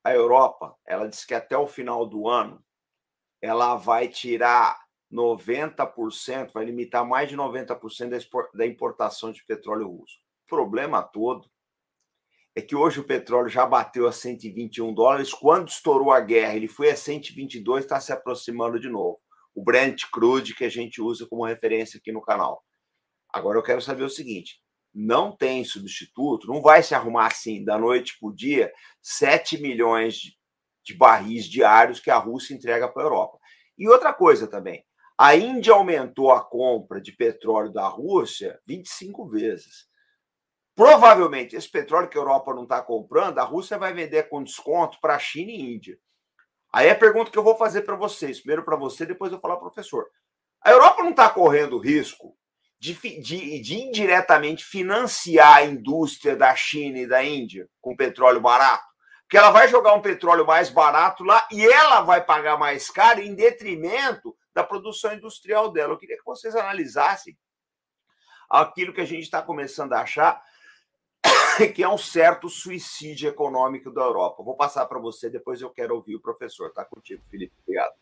[0.05, 2.65] A Europa, ela disse que até o final do ano
[3.43, 4.79] ela vai tirar
[5.13, 10.19] 90%, vai limitar mais de 90% da importação de petróleo russo.
[10.45, 11.49] O problema todo
[12.55, 15.33] é que hoje o petróleo já bateu a 121 dólares.
[15.33, 19.21] Quando estourou a guerra, ele foi a 122, está se aproximando de novo.
[19.55, 22.63] O Brent Crude, que a gente usa como referência aqui no canal.
[23.33, 24.61] Agora eu quero saber o seguinte:
[24.99, 30.17] não tem substituto, não vai se arrumar assim da noite para o dia 7 milhões
[30.17, 30.37] de,
[30.85, 33.39] de barris diários que a Rússia entrega para a Europa.
[33.79, 34.85] E outra coisa também,
[35.17, 39.87] a Índia aumentou a compra de petróleo da Rússia 25 vezes.
[40.75, 44.99] Provavelmente, esse petróleo que a Europa não está comprando, a Rússia vai vender com desconto
[45.01, 45.97] para a China e Índia.
[46.73, 49.57] Aí a pergunta que eu vou fazer para vocês, primeiro para você, depois eu falar
[49.59, 50.09] professor.
[50.61, 52.38] A Europa não está correndo risco
[52.79, 58.87] de, de, de, indiretamente financiar a indústria da China e da Índia com petróleo barato?
[59.23, 63.21] Porque ela vai jogar um petróleo mais barato lá e ela vai pagar mais caro
[63.21, 65.93] em detrimento da produção industrial dela.
[65.93, 67.37] Eu queria que vocês analisassem
[68.49, 70.43] aquilo que a gente está começando a achar
[71.75, 74.43] que é um certo suicídio econômico da Europa.
[74.43, 76.69] Vou passar para você, depois eu quero ouvir o professor.
[76.69, 77.53] Está contigo, Felipe.
[77.63, 77.93] Obrigado.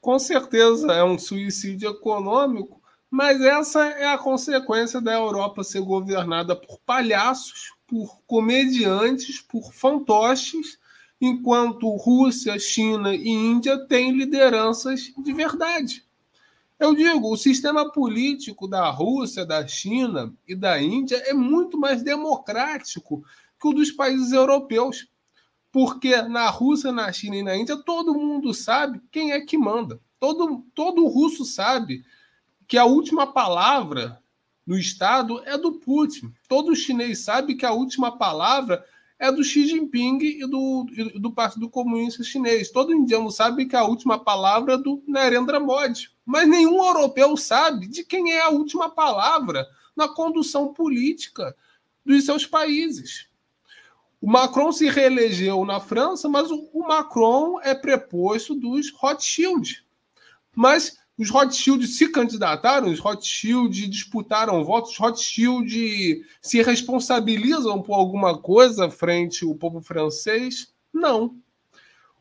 [0.00, 2.77] Com certeza é um suicídio econômico,
[3.10, 10.78] mas essa é a consequência da Europa ser governada por palhaços, por comediantes, por fantoches,
[11.20, 16.04] enquanto Rússia, China e Índia têm lideranças de verdade.
[16.78, 22.02] Eu digo, o sistema político da Rússia, da China e da Índia é muito mais
[22.02, 23.24] democrático
[23.60, 25.08] que o dos países europeus.
[25.72, 30.00] Porque na Rússia, na China e na Índia, todo mundo sabe quem é que manda.
[30.20, 32.04] Todo, todo russo sabe
[32.68, 34.22] que a última palavra
[34.66, 36.30] no Estado é do Putin.
[36.46, 38.84] Todo chinês sabe que a última palavra
[39.18, 42.70] é do Xi Jinping e do, e do Partido Comunista Chinês.
[42.70, 46.10] Todo indiano sabe que a última palavra é do Narendra Modi.
[46.24, 49.66] Mas nenhum europeu sabe de quem é a última palavra
[49.96, 51.56] na condução política
[52.04, 53.26] dos seus países.
[54.20, 59.84] O Macron se reelegeu na França, mas o Macron é preposto dos Rothschild.
[60.54, 68.38] Mas os Rothschild se candidataram, os Rothschild disputaram votos, os Rothschild se responsabilizam por alguma
[68.38, 70.72] coisa frente ao povo francês?
[70.92, 71.34] Não.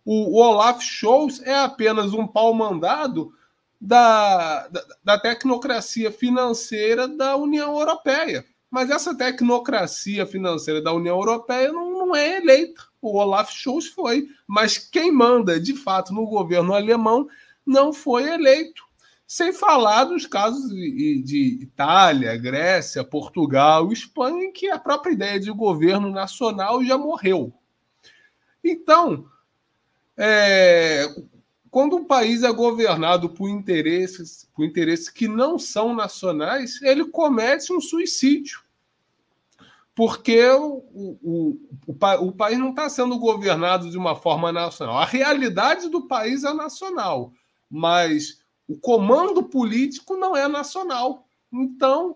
[0.03, 3.33] O, Olaf Scholz é apenas um pau mandado
[3.79, 8.45] da, da, da tecnocracia financeira da União Europeia.
[8.71, 12.83] Mas essa tecnocracia financeira da União Europeia não, não é eleita.
[13.01, 14.27] O Olaf Scholz foi.
[14.47, 17.27] Mas quem manda, de fato, no governo alemão
[17.65, 18.86] não foi eleito.
[19.27, 25.37] Sem falar dos casos de, de Itália, Grécia, Portugal, Espanha, em que a própria ideia
[25.37, 27.53] de governo nacional já morreu.
[28.63, 29.27] Então,
[30.15, 31.13] é,
[31.69, 37.73] quando um país é governado por interesses, por interesses que não são nacionais, ele comete
[37.73, 38.61] um suicídio.
[39.93, 44.97] Porque o, o, o, o país não está sendo governado de uma forma nacional.
[44.97, 47.33] A realidade do país é nacional,
[47.69, 51.27] mas o comando político não é nacional.
[51.51, 52.15] Então,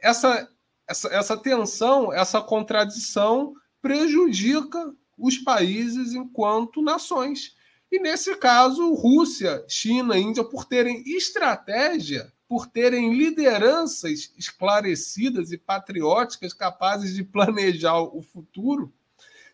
[0.00, 0.48] essa,
[0.88, 7.54] essa, essa tensão, essa contradição prejudica os países enquanto nações.
[7.90, 16.54] E nesse caso, Rússia, China, Índia, por terem estratégia, por terem lideranças esclarecidas e patrióticas
[16.54, 18.92] capazes de planejar o futuro,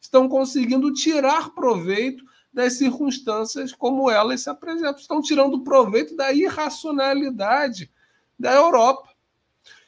[0.01, 4.97] estão conseguindo tirar proveito das circunstâncias como elas se apresentam.
[4.97, 7.91] Estão tirando proveito da irracionalidade
[8.39, 9.09] da Europa.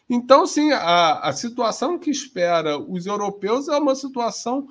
[0.09, 4.69] Então, sim, a, a situação que espera os europeus é uma situação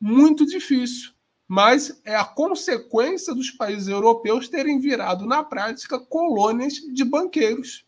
[0.00, 1.12] muito difícil.
[1.48, 7.86] mas é a consequência dos países europeus terem virado, na prática, colônias de banqueiros.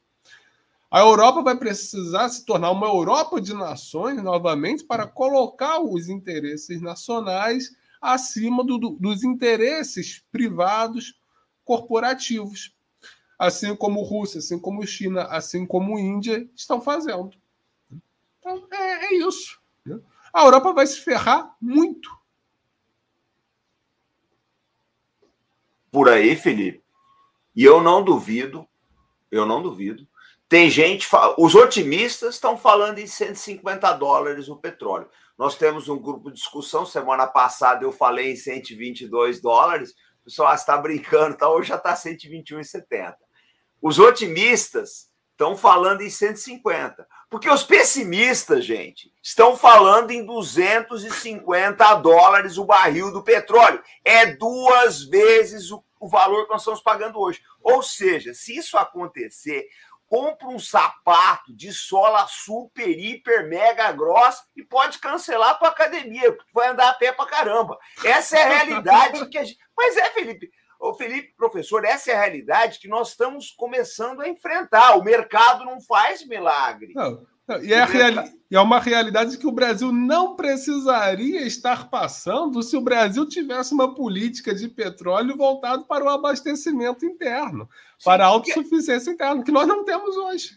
[0.90, 6.80] A Europa vai precisar se tornar uma Europa de nações novamente para colocar os interesses
[6.80, 7.70] nacionais
[8.00, 11.20] acima do, do, dos interesses privados
[11.64, 12.74] corporativos,
[13.38, 17.30] assim como Rússia, assim como China, assim como Índia estão fazendo.
[18.38, 19.60] Então, é, é isso.
[19.84, 20.00] Né?
[20.32, 22.10] A Europa vai se ferrar muito
[25.90, 26.82] por aí, Felipe.
[27.54, 28.66] E eu não duvido,
[29.30, 30.06] eu não duvido.
[30.48, 31.06] Tem gente,
[31.38, 35.08] os otimistas estão falando em 150 dólares o petróleo.
[35.40, 36.84] Nós temos um grupo de discussão.
[36.84, 39.92] Semana passada eu falei em 122 dólares.
[40.20, 41.48] O pessoal está brincando, tá?
[41.48, 43.14] hoje já está 121,70.
[43.80, 47.08] Os otimistas estão falando em 150.
[47.30, 53.82] Porque os pessimistas, gente, estão falando em 250 dólares o barril do petróleo.
[54.04, 57.40] É duas vezes o, o valor que nós estamos pagando hoje.
[57.62, 59.66] Ou seja, se isso acontecer,
[60.10, 66.32] compra um sapato de sola super, hiper, mega grossa e pode cancelar a tua academia,
[66.32, 67.78] porque tu vai andar a pé pra caramba.
[68.04, 69.60] Essa é a realidade que a gente.
[69.76, 70.50] Mas é, Felipe,
[70.80, 74.96] Ô, Felipe, professor, essa é a realidade que nós estamos começando a enfrentar.
[74.96, 76.92] O mercado não faz milagre.
[76.92, 77.24] Não,
[77.62, 78.32] e, é reali...
[78.50, 83.74] e é uma realidade que o Brasil não precisaria estar passando se o Brasil tivesse
[83.74, 87.68] uma política de petróleo voltado para o abastecimento interno,
[88.04, 90.50] para a autossuficiência interna, que nós não temos hoje.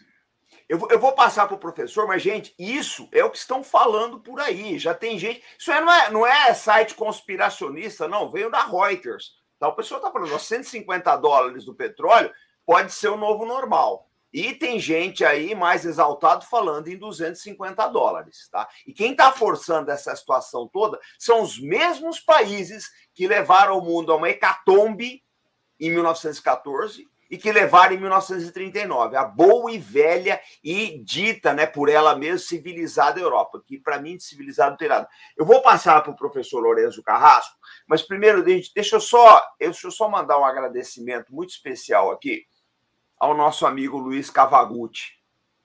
[0.68, 3.62] Eu vou, eu vou passar para o professor, mas, gente, isso é o que estão
[3.62, 4.78] falando por aí.
[4.78, 5.42] Já tem gente.
[5.58, 8.30] Isso não, é, não é site conspiracionista, não.
[8.30, 9.32] Veio da Reuters.
[9.56, 12.32] Então, o pessoal está falando, 150 dólares do petróleo
[12.64, 14.08] pode ser o novo normal.
[14.34, 18.68] E tem gente aí mais exaltado falando em 250 dólares, tá?
[18.84, 24.10] E quem está forçando essa situação toda são os mesmos países que levaram o mundo
[24.10, 25.22] a uma hecatombe
[25.78, 31.88] em 1914 e que levaram em 1939, a boa e velha e dita né, por
[31.88, 35.08] ela mesma civilizada Europa, que para mim de civilizado não tem nada.
[35.36, 37.56] Eu vou passar para o professor Lourenço Carrasco,
[37.86, 42.44] mas primeiro, deixa eu, só, deixa eu só mandar um agradecimento muito especial aqui
[43.18, 45.12] ao nosso amigo Luiz Cavagutti,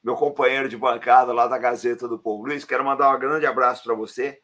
[0.03, 2.45] meu companheiro de bancada lá da Gazeta do Povo.
[2.45, 4.39] Luiz, quero mandar um grande abraço para você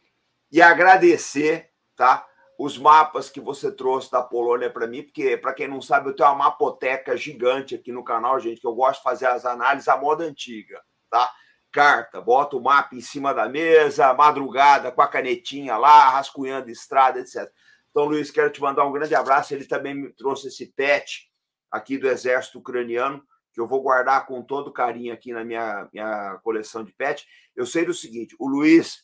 [0.52, 2.26] e agradecer, tá?
[2.58, 6.16] os mapas que você trouxe da Polônia para mim, porque, para quem não sabe, eu
[6.16, 9.88] tenho uma mapoteca gigante aqui no canal, gente, que eu gosto de fazer as análises
[9.88, 11.30] à moda antiga, tá?
[11.72, 17.20] Carta, bota o mapa em cima da mesa, madrugada, com a canetinha lá, rascunhando estrada,
[17.20, 17.52] etc.
[17.92, 19.54] Então, Luiz, quero te mandar um grande abraço.
[19.54, 21.30] Ele também me trouxe esse pet
[21.72, 26.40] aqui do exército ucraniano, que eu vou guardar com todo carinho aqui na minha, minha
[26.44, 27.26] coleção de pet.
[27.56, 29.04] Eu sei do seguinte, o Luiz,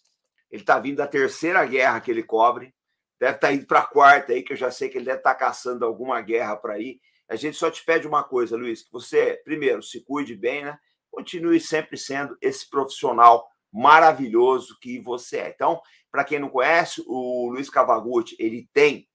[0.51, 2.73] ele está vindo da terceira guerra que ele cobre,
[3.19, 5.19] deve estar tá indo para a quarta aí, que eu já sei que ele deve
[5.19, 6.99] estar tá caçando alguma guerra para ir.
[7.29, 10.77] A gente só te pede uma coisa, Luiz, que você, primeiro, se cuide bem, né?
[11.09, 15.49] Continue sempre sendo esse profissional maravilhoso que você é.
[15.49, 15.81] Então,
[16.11, 19.07] para quem não conhece, o Luiz Cavagutti, ele tem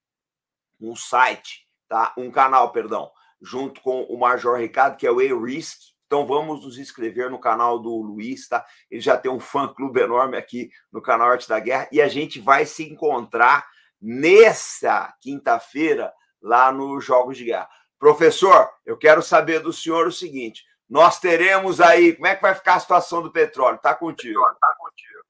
[0.81, 2.15] um site, tá?
[2.17, 3.11] Um canal, perdão,
[3.41, 5.95] junto com o Major Ricardo, que é o A-Risk.
[6.07, 8.65] Então vamos nos inscrever no canal do Luiz, tá?
[8.91, 12.41] Ele já tem um fã-clube enorme aqui no canal Arte da Guerra e a gente
[12.41, 13.67] vai se encontrar
[14.01, 17.69] nessa quinta-feira lá nos Jogos de Guerra.
[17.99, 22.55] Professor, eu quero saber do senhor o seguinte: nós teremos aí, como é que vai
[22.55, 23.77] ficar a situação do petróleo?
[23.77, 24.41] Está contigo.
[24.49, 25.25] Está contigo.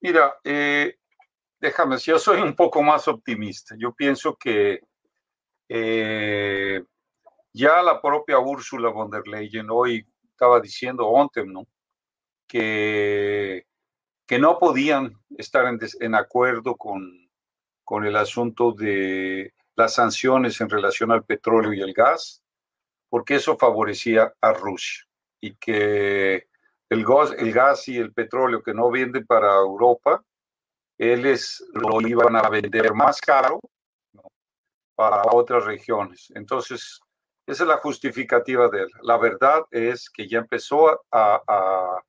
[0.00, 0.94] Mira, eh,
[1.60, 3.74] déjame, yo soy un poco más optimista.
[3.76, 4.80] Yo pienso que
[5.72, 6.82] eh,
[7.52, 11.64] ya la propia Úrsula von der Leyen hoy estaba diciendo, ontem, ¿no?
[12.48, 13.66] Que,
[14.26, 17.30] que no podían estar en, en acuerdo con,
[17.84, 22.42] con el asunto de las sanciones en relación al petróleo y el gas,
[23.08, 25.04] porque eso favorecía a Rusia
[25.40, 26.48] y que
[26.88, 30.24] el gas, el gas y el petróleo que no venden para Europa,
[30.98, 33.60] ellos lo iban a vender más caro
[35.00, 36.30] para otras regiones.
[36.34, 37.00] Entonces,
[37.46, 38.90] esa es la justificativa de él.
[39.00, 42.02] La verdad es que ya empezó a, a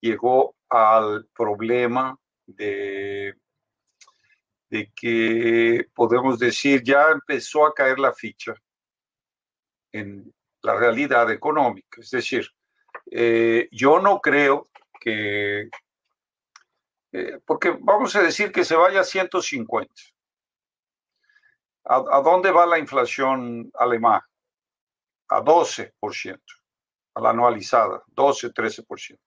[0.00, 3.34] llegó al problema de
[4.70, 8.54] de que podemos decir ya empezó a caer la ficha
[9.92, 10.32] en
[10.62, 12.00] la realidad económica.
[12.00, 12.48] Es decir,
[13.10, 14.66] eh, yo no creo
[14.98, 15.68] que,
[17.12, 19.92] eh, porque vamos a decir que se vaya a 150.
[21.90, 24.24] ¿A, ¿A, dónde va la inflación alemana?
[25.28, 26.40] A 12%,
[27.14, 29.18] a la anualizada, 12, 13%.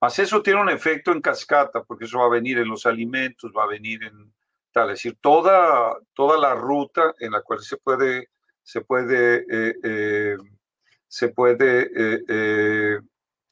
[0.00, 3.52] Más eso tiene un efecto en cascata, porque eso va a venir en los alimentos,
[3.54, 4.32] va a venir en
[4.72, 8.30] tal, es decir, toda, toda la ruta en la cual se puede,
[8.62, 10.36] se puede, eh, eh,
[11.06, 13.00] se puede eh,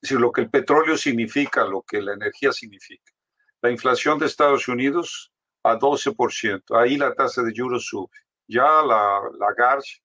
[0.01, 3.13] decir lo que el petróleo significa, lo que la energía significa.
[3.61, 5.34] La inflación de Estados Unidos
[5.65, 8.11] a 12%, ahí la tasa de juros sube.
[8.47, 10.03] Ya la, la GARCH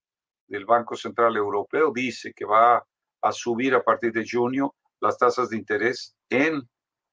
[0.47, 2.83] del Banco Central Europeo dice que va
[3.21, 6.61] a subir a partir de junio las tasas de interés en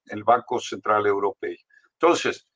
[0.05, 1.57] el Banco Central Europeo.
[1.93, 2.47] Entonces,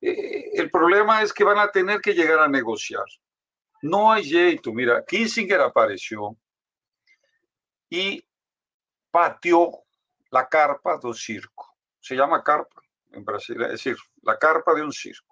[0.00, 3.04] eh, el problema es que van a tener que llegar a negociar.
[3.82, 4.72] No hay jeito.
[4.72, 6.36] Mira, Kissinger apareció
[7.90, 8.24] y
[9.10, 9.84] pateó
[10.30, 11.76] la carpa del circo.
[12.00, 15.31] Se llama carpa en Brasil, es decir, la carpa de un circo.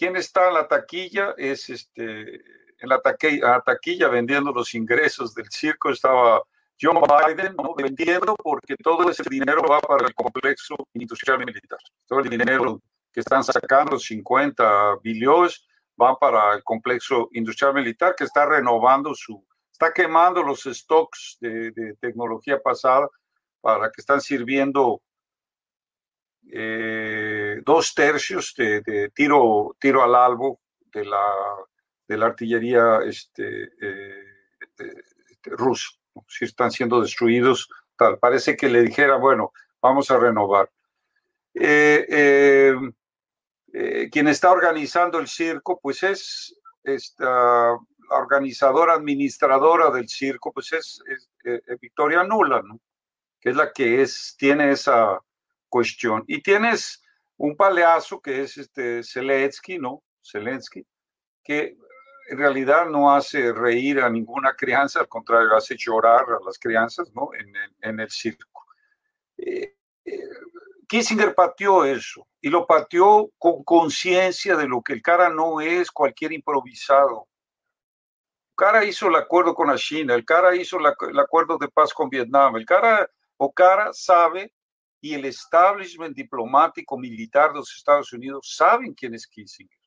[0.00, 1.34] ¿Quién está en la taquilla?
[1.36, 2.36] Es este,
[2.78, 6.42] en la taquilla, taquilla vendiendo los ingresos del circo estaba
[6.80, 7.74] John Biden ¿no?
[7.74, 11.78] vendiendo porque todo ese dinero va para el complejo industrial militar.
[12.06, 12.80] Todo el dinero
[13.12, 19.46] que están sacando, 50 billones, van para el complejo industrial militar que está renovando su,
[19.70, 23.06] está quemando los stocks de, tecnología pasada
[23.60, 25.02] para que están sirviendo
[26.52, 30.60] eh, dos tercios de, tiro, tiro al albo
[30.92, 31.32] de la,
[32.08, 34.24] de la artillería este, eh,
[35.44, 35.90] rusa.
[36.26, 38.18] Si están siendo destruidos, tal.
[38.18, 40.70] Parece que le dijera, bueno, vamos a renovar.
[41.54, 42.74] Eh,
[44.10, 47.78] quien está organizando el circo, pues es esta
[48.10, 51.00] organizadora, administradora del circo, pues es,
[51.80, 52.80] Victoria Nula, ¿no?
[53.40, 55.20] Que es la que es, tiene esa
[55.70, 56.24] cuestión.
[56.26, 57.02] Y tienes
[57.38, 60.02] un paleazo que es este Zelensky, ¿no?
[60.22, 60.86] Zelensky,
[61.42, 61.78] que
[62.28, 67.10] en realidad no hace reír a ninguna crianza, al contrario, hace llorar a las crianzas,
[67.14, 67.30] ¿no?
[67.32, 68.66] En, en, el circo.
[69.38, 70.28] Eh, eh,
[70.86, 75.90] Kissinger pateó eso y lo pateó con conciencia de lo que el cara no es
[75.90, 77.26] cualquier improvisado.
[78.50, 81.94] El cara hizo el acuerdo con la China, el cara hizo el acuerdo de paz
[81.94, 84.52] con Vietnam, el cara o cara sabe
[85.00, 89.78] y el establishment diplomático militar de los Estados Unidos saben quién es Kissinger.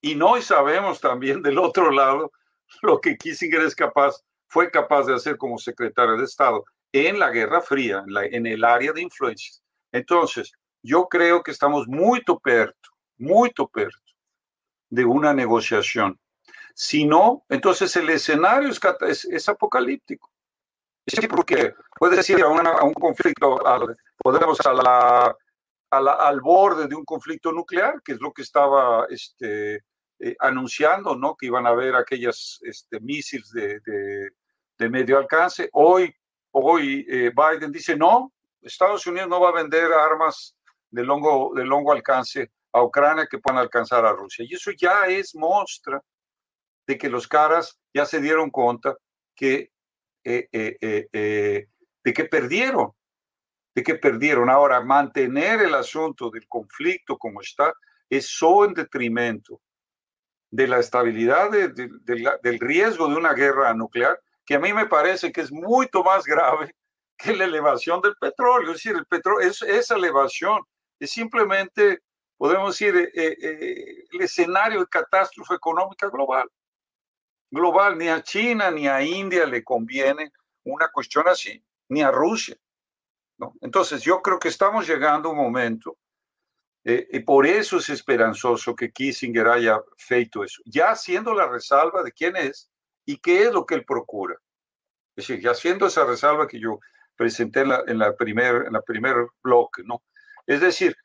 [0.00, 2.32] Y no sabemos también del otro lado
[2.80, 4.16] lo que Kissinger es capaz,
[4.48, 8.92] fue capaz de hacer como secretario de Estado en la Guerra Fría, en, el área
[8.92, 9.62] de influencias.
[9.92, 10.52] Entonces,
[10.82, 13.98] yo creo que estamos muy perto, muy perto
[14.90, 16.18] de una negociación.
[16.74, 20.32] Si no, entonces el escenario es, es apocalíptico.
[21.06, 23.60] Sí, porque puede decir a, a un conflicto,
[24.22, 25.34] podemos a
[25.92, 29.82] al borde de un conflicto nuclear, que es lo que estaba este,
[30.18, 31.36] eh, anunciando, ¿no?
[31.36, 33.80] Que iban a haber aquellas este, misiles de,
[34.78, 35.68] de, medio alcance.
[35.72, 36.12] Hoy,
[36.52, 40.56] hoy eh, Biden dice, no, Estados Unidos no va a vender armas
[40.90, 44.46] de longo, de longo alcance a Ucrania que puedan alcanzar a Rusia.
[44.48, 46.02] Y eso ya es muestra
[46.86, 48.96] de que los caras ya se dieron cuenta
[49.36, 49.70] que
[50.24, 51.68] eh,
[52.04, 52.92] de que perdieron,
[53.74, 54.50] de que perdieron.
[54.50, 57.72] Ahora, mantener el asunto del conflicto como está
[58.08, 59.60] es solo en detrimento
[60.50, 65.40] de la estabilidad del riesgo de una guerra nuclear, que a mí me parece que
[65.40, 66.74] es mucho más grave
[67.16, 68.72] que la elevación del petróleo.
[68.72, 70.60] Es decir, el petróleo, es, esa elevación
[70.98, 72.00] es simplemente,
[72.36, 76.48] podemos decir, el escenario de catástrofe económica global
[77.52, 77.96] global.
[77.96, 80.32] Ni a China ni a India le conviene
[80.64, 82.56] una cuestión así, ni a Rusia.
[83.42, 83.54] ¿No?
[83.60, 85.98] Entonces yo creo que estamos llegando a un momento,
[86.84, 92.02] eh, y por eso es esperanzoso que Kissinger haya feito eso, ya haciendo la resalva
[92.02, 92.70] de quién es
[93.04, 94.36] y qué es lo que él procura.
[95.16, 96.78] Es decir, ya haciendo esa resalva que yo
[97.16, 100.02] presenté en la, en la primer, en la primer bloque, ¿no?
[100.46, 100.96] Es decir,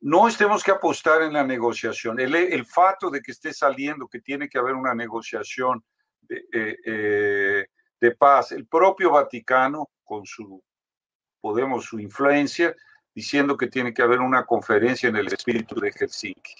[0.00, 2.20] no tenemos que apostar en la negociación.
[2.20, 5.84] El, el fato de que esté saliendo, que tiene que haber una negociación
[6.20, 7.66] de, eh, eh,
[8.00, 10.62] de paz, el propio Vaticano, con su,
[11.44, 12.74] podemos, su influencia,
[13.14, 16.54] diciendo que tiene que haber una conferencia en el espíritu de Helsinki.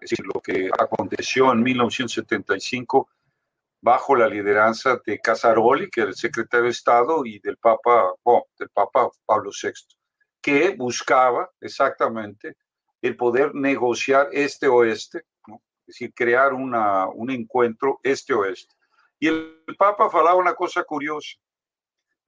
[0.00, 3.08] Es decir, lo que aconteció en 1975
[3.80, 8.12] bajo la lideranza de Casaroli, que era el secretario de Estado, y del Papa,
[8.56, 9.72] del Papa Pablo VI,
[10.40, 12.58] que buscaba exactamente
[13.02, 18.72] el poder negociar este-oeste, es decir, crear una, un encuentro este-oeste.
[19.18, 21.36] Y el, Papa hablaba una cosa curiosa.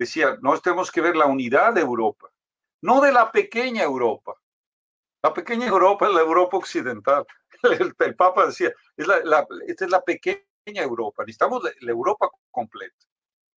[0.00, 2.32] Decía, no tenemos que ver la unidad de Europa,
[2.80, 4.34] no de la pequeña Europa.
[5.22, 7.26] La pequeña Europa es la Europa occidental.
[7.98, 12.96] El, Papa decía, es la, esta es la pequeña Europa, necesitamos la, la, Europa completa.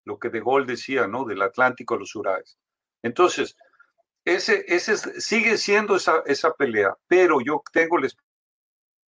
[0.03, 1.23] Lo que De Gaulle decía, ¿no?
[1.23, 2.57] Del Atlántico a los Urales.
[3.01, 3.55] Entonces,
[4.25, 8.09] ese, ese sigue siendo esa, esa pelea, pero yo tengo la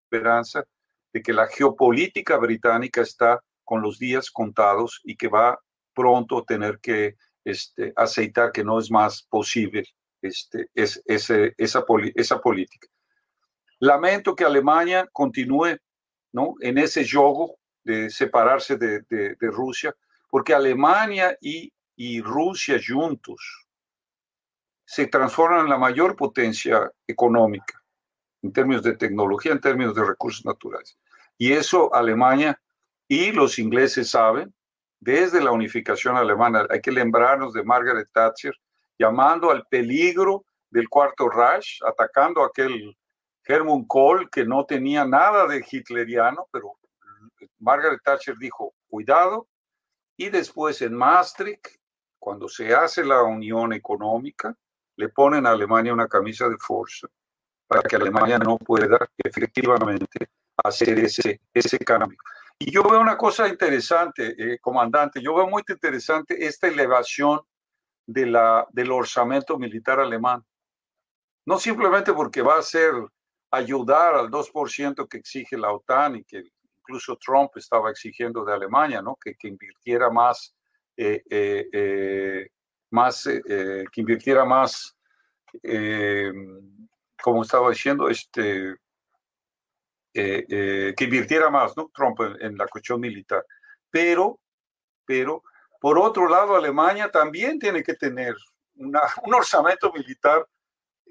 [0.09, 0.63] esperanza
[1.11, 5.59] de que la geopolítica británica está con los días contados y que va
[5.96, 9.86] pronto tener que este, aceitar que no es más posible
[10.22, 12.88] este, es, esa, esa política.
[13.80, 15.78] Lamento que Alemania continúe
[16.34, 16.56] ¿no?
[16.60, 19.96] en ese yogo de separarse de, de, Rusia,
[20.30, 23.68] porque Alemania y, y Rusia juntos
[24.84, 27.82] se transforman en la mayor potencia económica
[28.41, 30.98] en términos de tecnología, en términos de recursos naturales.
[31.38, 32.60] Y eso Alemania
[33.08, 34.54] y los ingleses saben
[35.00, 36.66] desde la unificación alemana.
[36.70, 38.54] Hay que lembrarnos de Margaret Thatcher
[38.98, 42.96] llamando al peligro del cuarto Reich, atacando a aquel
[43.43, 46.74] Hermann Kohl que no tenía nada de hitleriano, pero
[47.60, 49.48] Margaret Thatcher dijo, cuidado.
[50.18, 51.68] Y después en Maastricht,
[52.18, 54.56] cuando se hace la unión económica,
[54.96, 57.08] le ponen a Alemania una camisa de fuerza
[57.68, 60.30] para que Alemania no pueda efectivamente
[60.64, 62.18] hacer ese, ese cambio.
[62.58, 67.41] Y yo veo una cosa interesante, eh, comandante, yo veo muy interesante esta elevación
[68.06, 70.43] de la, del orzamento militar alemán.
[71.45, 72.93] No simplemente porque va a ser
[73.51, 76.43] ayudar al 2% que exige la OTAN y que
[76.80, 79.18] incluso Trump estaba exigiendo de Alemania, ¿no?
[79.22, 80.56] Que, que invirtiera más,
[80.95, 82.47] eh, eh,
[82.91, 84.95] más que invirtiera más,
[87.22, 88.76] como estaba diciendo, este,
[90.18, 91.91] eh, eh, que invirtiera más, ¿no?
[91.93, 93.45] Trump en, la cuestión militar.
[93.89, 94.39] Pero,
[95.05, 95.43] pero,
[95.82, 98.34] por otro lado, Alemania también tiene que tener
[98.76, 100.47] una, un orzamento militar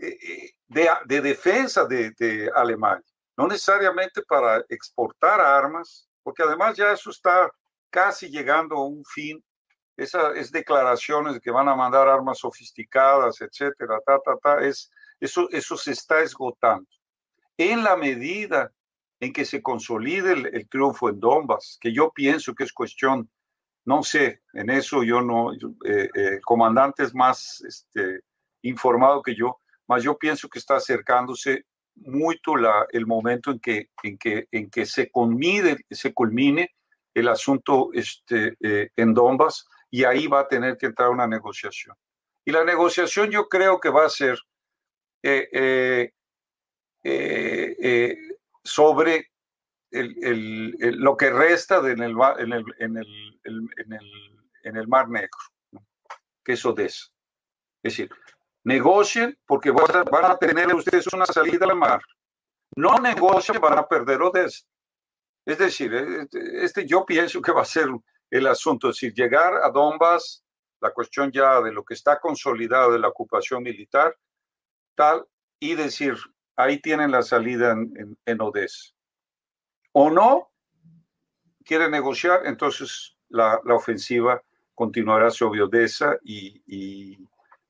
[0.00, 3.04] eh, de, de, defensa de, de, Alemania,
[3.36, 7.50] no necesariamente para exportar armas, porque además ya eso está
[7.90, 9.44] casi llegando a un fin.
[9.98, 14.90] Esas declaraciones de que van a mandar armas sofisticadas, etcétera, ta, ta, ta, es,
[15.20, 16.88] eso, eso se está esgotando.
[17.58, 18.72] En la medida
[19.24, 23.30] en que se consolide el, triunfo en Donbass, que yo pienso que es cuestión,
[23.86, 28.20] no sé, en eso yo no, eh, eh, el comandante es más este,
[28.62, 29.58] informado que yo,
[29.88, 31.64] mas yo pienso que está acercándose
[31.96, 36.74] mucho la, el momento en que, en que, en que se, culmine, se culmine
[37.14, 41.96] el asunto este, eh, en Donbass y ahí va a tener que entrar una negociación.
[42.44, 44.38] Y la negociación yo creo que va a ser
[45.22, 46.10] eh,
[47.86, 48.16] eh,
[48.64, 49.30] sobre
[49.90, 55.38] el, lo que resta de en, el, en, el, en, el, en, el, Mar Negro,
[56.42, 57.06] que es Odessa.
[57.82, 58.10] Es decir,
[58.64, 62.02] negocien porque van a tener ustedes una salida al mar.
[62.76, 64.66] No negocien, van a perder Odessa.
[65.46, 66.26] Es decir, eh,
[66.62, 67.88] este yo pienso que va a ser
[68.30, 70.44] el asunto, es decir, llegar a Donbass,
[70.80, 74.16] la cuestión ya de lo que está consolidado de la ocupación militar,
[74.94, 75.26] tal,
[75.60, 76.16] y decir,
[76.56, 78.92] ahí tienen la salida en, en, Odessa.
[79.92, 80.50] O no,
[81.64, 84.42] quiere negociar, entonces la, la ofensiva
[84.74, 87.18] continuará sobre Odessa y, y,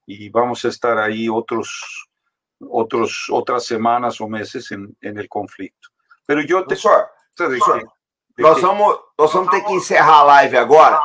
[0.06, 2.08] y, vamos a estar ahí otros,
[2.60, 5.88] otros, otras semanas o meses en, en el conflicto.
[6.26, 6.76] Pero yo te...
[7.36, 7.92] Professor,
[8.36, 11.00] nós, vamos, nós vamos ter que encerrar a live agora.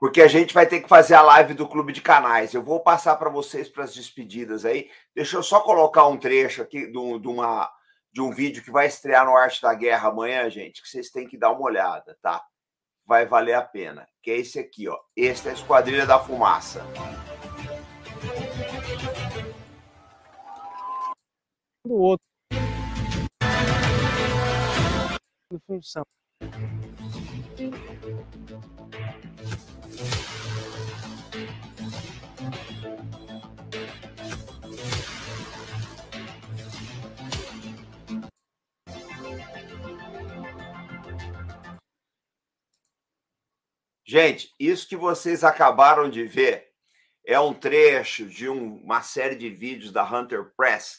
[0.00, 2.54] Porque a gente vai ter que fazer a live do Clube de Canais.
[2.54, 4.90] Eu vou passar para vocês para as despedidas aí.
[5.14, 7.70] Deixa eu só colocar um trecho aqui de, uma,
[8.10, 11.28] de um vídeo que vai estrear no Arte da Guerra amanhã, gente, que vocês têm
[11.28, 12.42] que dar uma olhada, tá?
[13.04, 14.08] Vai valer a pena.
[14.22, 14.98] Que é esse aqui, ó.
[15.14, 16.82] Este é a Esquadrilha da Fumaça.
[21.84, 22.24] Do outro.
[25.66, 26.04] Função.
[44.10, 46.66] Gente, isso que vocês acabaram de ver
[47.24, 50.98] é um trecho de um, uma série de vídeos da Hunter Press,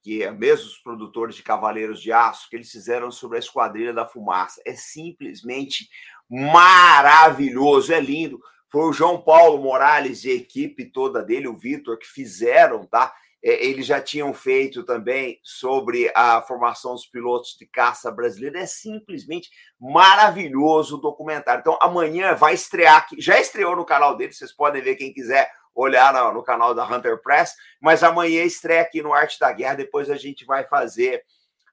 [0.00, 3.92] que é mesmo os produtores de Cavaleiros de Aço, que eles fizeram sobre a Esquadrilha
[3.92, 4.62] da Fumaça.
[4.64, 5.88] É simplesmente
[6.30, 8.40] maravilhoso, é lindo.
[8.70, 13.12] Foi o João Paulo Morales e a equipe toda dele, o Vitor, que fizeram, tá?
[13.44, 18.60] É, eles já tinham feito também sobre a formação dos pilotos de caça brasileira.
[18.60, 21.60] É simplesmente maravilhoso o documentário.
[21.60, 23.20] Então, amanhã vai estrear aqui.
[23.20, 26.86] Já estreou no canal dele, vocês podem ver quem quiser olhar no, no canal da
[26.86, 27.54] Hunter Press.
[27.80, 29.74] Mas amanhã estreia aqui no Arte da Guerra.
[29.74, 31.24] Depois a gente vai fazer,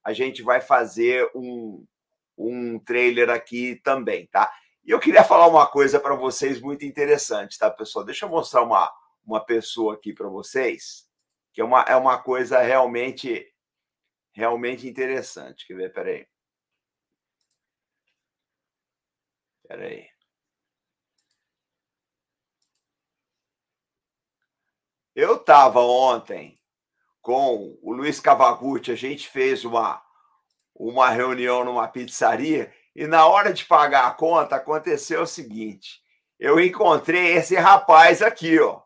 [0.03, 1.85] a gente vai fazer um,
[2.35, 4.51] um trailer aqui também, tá?
[4.83, 8.03] E eu queria falar uma coisa para vocês muito interessante, tá, pessoal?
[8.03, 8.91] Deixa eu mostrar uma,
[9.23, 11.08] uma pessoa aqui para vocês
[11.53, 13.45] que é uma, é uma coisa realmente
[14.33, 15.67] realmente interessante.
[15.67, 15.93] Quer ver?
[15.93, 16.27] Peraí.
[19.67, 20.09] Peraí.
[25.15, 26.59] Eu estava ontem
[27.21, 30.01] com o Luiz Cavagucci, a gente fez uma,
[30.73, 36.01] uma reunião numa pizzaria e na hora de pagar a conta aconteceu o seguinte:
[36.39, 38.81] eu encontrei esse rapaz aqui, ó,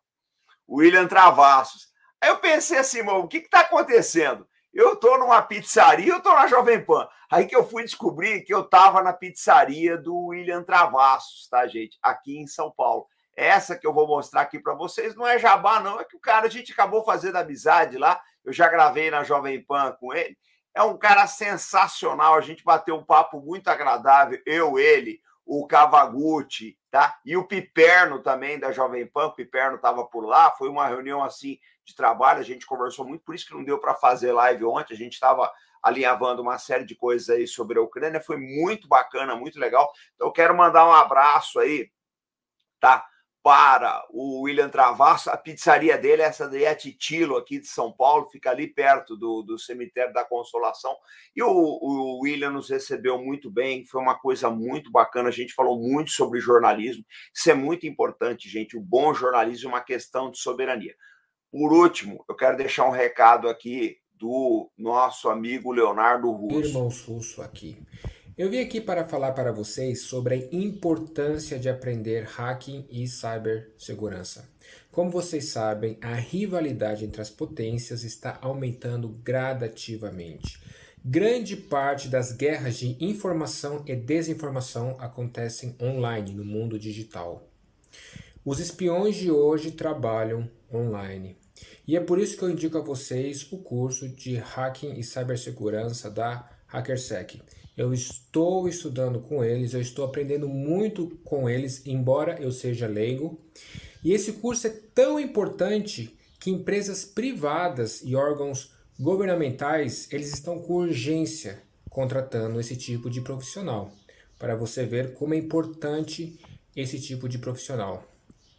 [0.67, 1.92] William Travassos.
[2.23, 4.47] Aí eu pensei assim, o que está acontecendo?
[4.73, 7.05] Eu estou numa pizzaria, eu estou na Jovem Pan.
[7.29, 11.99] Aí que eu fui descobrir que eu estava na pizzaria do William Travassos, tá, gente?
[12.01, 13.07] Aqui em São Paulo.
[13.35, 15.99] Essa que eu vou mostrar aqui para vocês não é jabá, não.
[15.99, 18.21] É que o cara, a gente acabou fazendo amizade lá.
[18.45, 20.37] Eu já gravei na Jovem Pan com ele.
[20.73, 22.35] É um cara sensacional.
[22.35, 24.39] A gente bateu um papo muito agradável.
[24.45, 27.19] Eu, ele, o Cavagutti, tá?
[27.25, 29.27] E o Piperno também da Jovem Pan.
[29.27, 30.51] O Piperno estava por lá.
[30.51, 32.39] Foi uma reunião assim de trabalho.
[32.39, 34.93] A gente conversou muito, por isso que não deu para fazer live ontem.
[34.93, 38.21] A gente estava alinhavando uma série de coisas aí sobre a Ucrânia.
[38.21, 39.91] Foi muito bacana, muito legal.
[40.15, 41.91] Então, quero mandar um abraço aí,
[42.79, 43.05] tá?
[43.43, 45.29] Para o William Travasso.
[45.29, 49.43] A pizzaria dele, essa daí é Titilo, aqui de São Paulo, fica ali perto do,
[49.43, 50.95] do cemitério da Consolação.
[51.35, 55.27] E o, o, William nos recebeu muito bem, foi uma coisa muito bacana.
[55.27, 57.03] A gente falou muito sobre jornalismo.
[57.35, 58.77] Isso é muito importante, gente.
[58.77, 60.95] O bom jornalismo é uma questão de soberania.
[61.51, 66.69] Por último, eu quero deixar um recado aqui do nosso amigo Leonardo Russo.
[66.69, 67.77] Irmãos Russo aqui.
[68.35, 74.49] Eu vim aqui para falar para vocês sobre a importância de aprender hacking e cibersegurança.
[74.91, 80.59] Como vocês sabem, a rivalidade entre as potências está aumentando gradativamente.
[81.05, 87.47] Grande parte das guerras de informação e desinformação acontecem online no mundo digital.
[88.43, 91.37] Os espiões de hoje trabalham online.
[91.87, 96.09] E é por isso que eu indico a vocês o curso de hacking e cibersegurança
[96.09, 97.39] da HackerSec
[97.75, 103.39] eu estou estudando com eles, eu estou aprendendo muito com eles, embora eu seja leigo.
[104.03, 110.73] E esse curso é tão importante que empresas privadas e órgãos governamentais, eles estão com
[110.73, 113.91] urgência contratando esse tipo de profissional,
[114.37, 116.39] para você ver como é importante
[116.75, 118.03] esse tipo de profissional.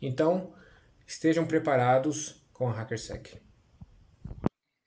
[0.00, 0.52] Então,
[1.06, 3.36] estejam preparados com a HackerSec.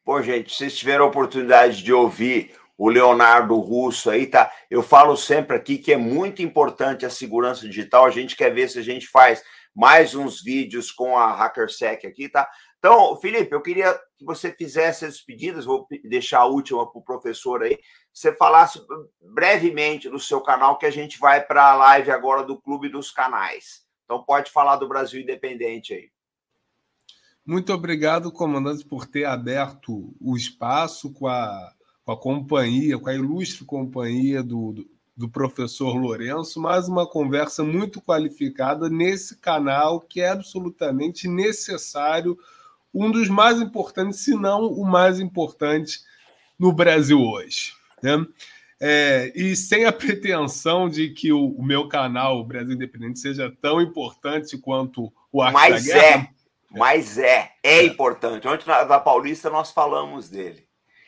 [0.05, 4.51] Bom, gente, vocês tiveram a oportunidade de ouvir o Leonardo Russo aí, tá?
[4.69, 8.05] Eu falo sempre aqui que é muito importante a segurança digital.
[8.05, 9.43] A gente quer ver se a gente faz
[9.75, 12.47] mais uns vídeos com a HackerSec aqui, tá?
[12.79, 17.03] Então, Felipe, eu queria que você fizesse as despedidas, vou deixar a última para o
[17.03, 17.79] professor aí,
[18.13, 18.79] você falasse
[19.19, 23.11] brevemente do seu canal, que a gente vai para a live agora do Clube dos
[23.11, 23.85] Canais.
[24.03, 26.11] Então, pode falar do Brasil Independente aí.
[27.45, 31.71] Muito obrigado, comandante, por ter aberto o espaço com a
[32.07, 37.65] com a companhia, com a ilustre companhia do, do, do professor Lourenço, mais uma conversa
[37.65, 42.39] muito qualificada nesse canal que é absolutamente necessário,
[42.93, 45.99] um dos mais importantes, se não o mais importante
[46.57, 47.73] no Brasil hoje.
[48.01, 48.25] Né?
[48.79, 53.53] É, e sem a pretensão de que o, o, meu canal, o Brasil Independente, seja
[53.61, 56.23] tão importante quanto o Arte Mas da Guerra.
[56.23, 56.29] é,
[56.71, 58.47] mas é, é, é importante.
[58.47, 60.66] Ontem na, na Paulista nós falamos dele.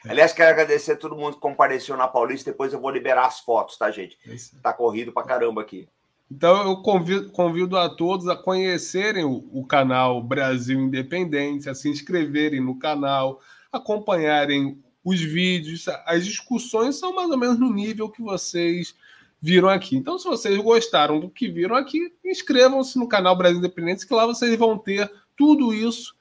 [0.10, 2.50] Aliás, quero agradecer a todo mundo que compareceu na Paulista.
[2.50, 4.18] Depois eu vou liberar as fotos, tá, gente?
[4.28, 5.88] É tá corrido pra caramba aqui.
[6.32, 11.90] Então eu convido, convido a todos a conhecerem o, o, canal Brasil Independente, a se
[11.90, 13.40] inscreverem no canal,
[13.72, 15.88] acompanharem os vídeos.
[16.06, 18.96] As discussões são mais ou menos no nível que vocês
[19.40, 19.96] viram aqui.
[19.96, 24.26] Então, se vocês gostaram do que viram aqui, inscrevam-se no canal Brasil Independente, que lá
[24.26, 26.16] vocês vão ter tudo isso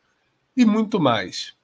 [0.54, 1.54] e muito mais.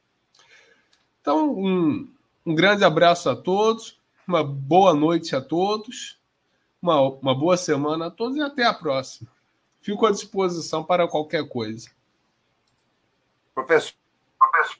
[1.20, 2.14] Então, um,
[2.45, 6.21] um grande abraço a todos, uma boa noite a todos,
[6.81, 9.31] uma, uma boa semana a todos e até a próxima.
[9.81, 11.91] Fico à disposição para qualquer coisa.
[13.55, 13.95] Professor,
[14.39, 14.79] professor.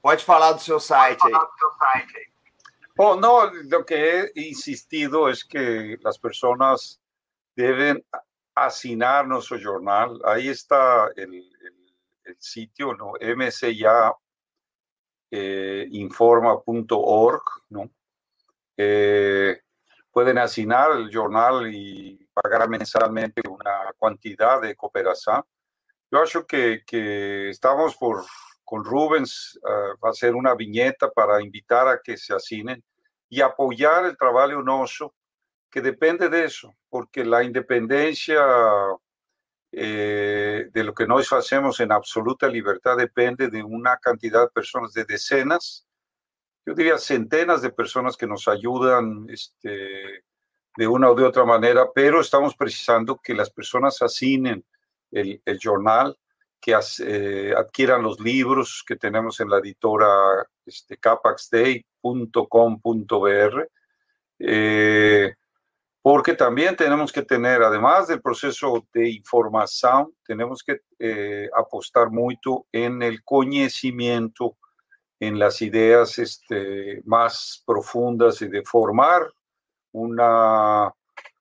[0.00, 1.32] pode falar do seu site aí.
[3.00, 7.00] Oh, no, lo que he insistido es que las personas
[7.54, 8.04] deben
[8.56, 10.20] asignar nuestro jornal.
[10.24, 11.78] Ahí está el, el
[12.28, 13.14] el sitio, ¿no?
[15.30, 15.88] Eh,
[17.68, 17.90] ¿no?
[18.76, 19.60] Eh,
[20.10, 25.42] pueden asignar el jornal y pagar mensualmente una cantidad de cooperación.
[26.10, 26.82] Yo acho que,
[27.50, 28.24] estamos por,
[28.64, 32.82] con Rubens, uh, va a ser una viñeta para invitar a que se asignen
[33.28, 35.14] y apoyar el trabajo nuestro,
[35.70, 38.40] que depende de eso, porque la independencia
[39.72, 44.92] eh, de lo que nos hacemos en absoluta libertad depende de una cantidad de personas,
[44.92, 45.88] de decenas,
[46.68, 50.22] yo diría centenas de personas que nos ayudan este,
[50.76, 54.62] de una o de otra manera, pero estamos precisando que las personas asinen
[55.10, 56.18] el, el jornal,
[56.60, 63.68] que eh, adquieran los libros que tenemos en la editora este, capaxday.com.br,
[64.40, 65.34] eh,
[66.08, 72.64] porque también tenemos que tener, además del proceso de información, tenemos que eh, apostar mucho
[72.72, 74.56] en el conocimiento,
[75.20, 79.30] en las ideas este, más profundas y de formar
[79.92, 80.90] una,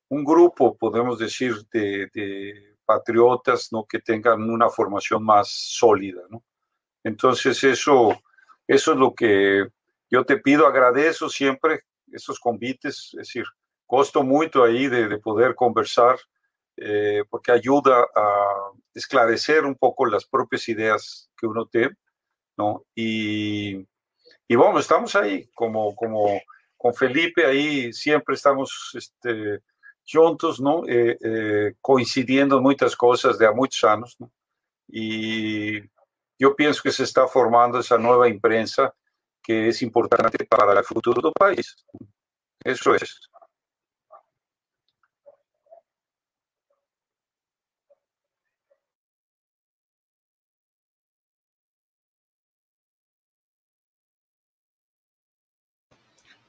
[0.10, 3.86] un grupo, podemos decir, de, de patriotas ¿no?
[3.86, 6.24] que tengan una formación más sólida.
[6.30, 6.44] ¿no?
[7.06, 8.20] Entonces, eso,
[8.68, 9.66] eso es lo que
[10.12, 13.46] yo te pido, agradezco siempre esos convites, es decir,
[13.88, 16.18] costo mucho ahí de, de poder conversar,
[16.76, 21.96] eh, porque ayuda a esclarecer un poco las propias ideas que uno tiene,
[22.58, 22.84] ¿no?
[22.94, 23.78] Y,
[24.48, 26.40] y bueno, estamos ahí, como, como
[26.78, 29.62] con Felipe ahí siempre estamos este,
[30.06, 30.84] juntos, ¿no?
[30.88, 34.32] Eh, eh, coincidiendo en muchas cosas de a muchos años, ¿no?
[34.88, 35.82] Y
[36.40, 38.94] yo pienso que se está formando esa nueva imprensa
[39.42, 41.76] que es importante para el futuro del país.
[42.64, 43.20] Eso es.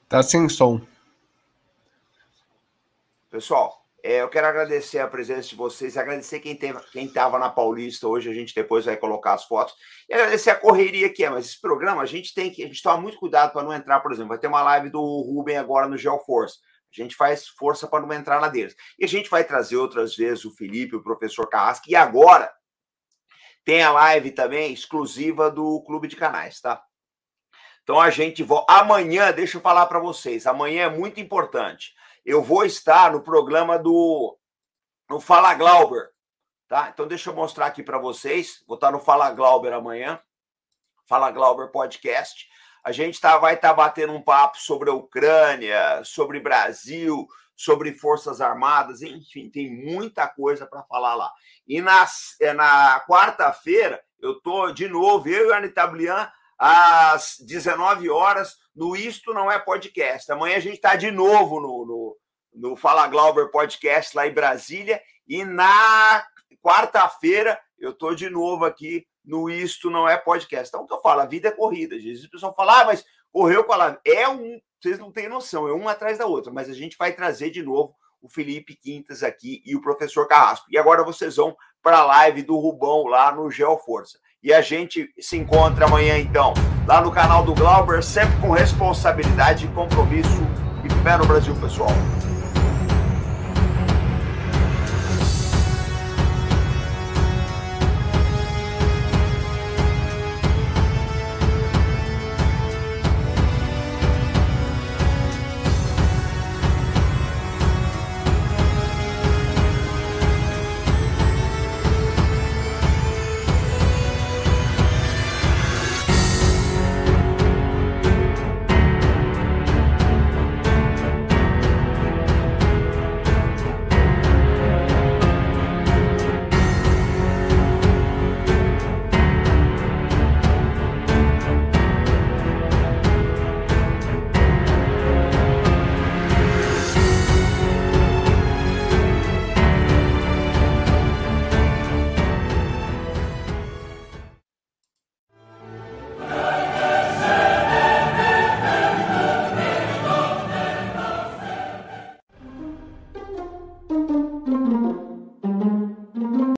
[0.09, 0.81] Tá sem som.
[3.29, 8.07] Pessoal, é, eu quero agradecer a presença de vocês, agradecer quem estava quem na Paulista
[8.07, 9.75] hoje, a gente depois vai colocar as fotos,
[10.09, 12.81] e agradecer a correria que é, mas esse programa a gente tem que, a gente
[12.81, 15.87] toma muito cuidado para não entrar, por exemplo, vai ter uma live do Ruben agora
[15.87, 16.57] no GeoForce,
[16.91, 18.75] a gente faz força para não entrar na deles.
[18.97, 22.51] E a gente vai trazer outras vezes o Felipe, o professor Carrasco, e agora
[23.63, 26.81] tem a live também exclusiva do Clube de Canais, tá?
[27.89, 28.71] Então a gente volta.
[28.71, 31.95] Amanhã, deixa eu falar para vocês, amanhã é muito importante.
[32.23, 34.37] Eu vou estar no programa do
[35.09, 36.11] no Fala Glauber,
[36.67, 36.91] tá?
[36.93, 38.63] Então deixa eu mostrar aqui para vocês.
[38.67, 40.21] Vou estar no Fala Glauber amanhã.
[41.07, 42.47] Fala Glauber Podcast.
[42.83, 47.91] A gente tá, vai estar tá batendo um papo sobre a Ucrânia, sobre Brasil, sobre
[47.95, 51.33] Forças Armadas, enfim, tem muita coisa para falar lá.
[51.67, 52.05] E na,
[52.55, 58.93] na quarta-feira, eu tô de novo, eu e a Anitta Blian, às 19 horas no
[58.93, 60.29] Isto Não É Podcast.
[60.29, 62.17] Amanhã a gente está de novo no, no,
[62.53, 65.01] no Fala Glauber Podcast lá em Brasília.
[65.25, 66.25] E na
[66.61, 70.67] quarta-feira eu estou de novo aqui no Isto Não É Podcast.
[70.67, 71.21] Então, o que eu falo?
[71.21, 71.95] A vida é corrida.
[71.95, 73.97] Às vezes o pessoal fala, ah, mas correu com a.
[74.03, 76.51] É um, vocês não têm noção, é um atrás da outra.
[76.51, 80.67] Mas a gente vai trazer de novo o Felipe Quintas aqui e o professor Carrasco.
[80.69, 84.19] E agora vocês vão para a live do Rubão lá no Geoforça.
[84.41, 86.53] E a gente se encontra amanhã, então,
[86.87, 90.41] lá no canal do Glauber, sempre com responsabilidade, compromisso
[90.81, 91.91] e fé no Brasil, pessoal.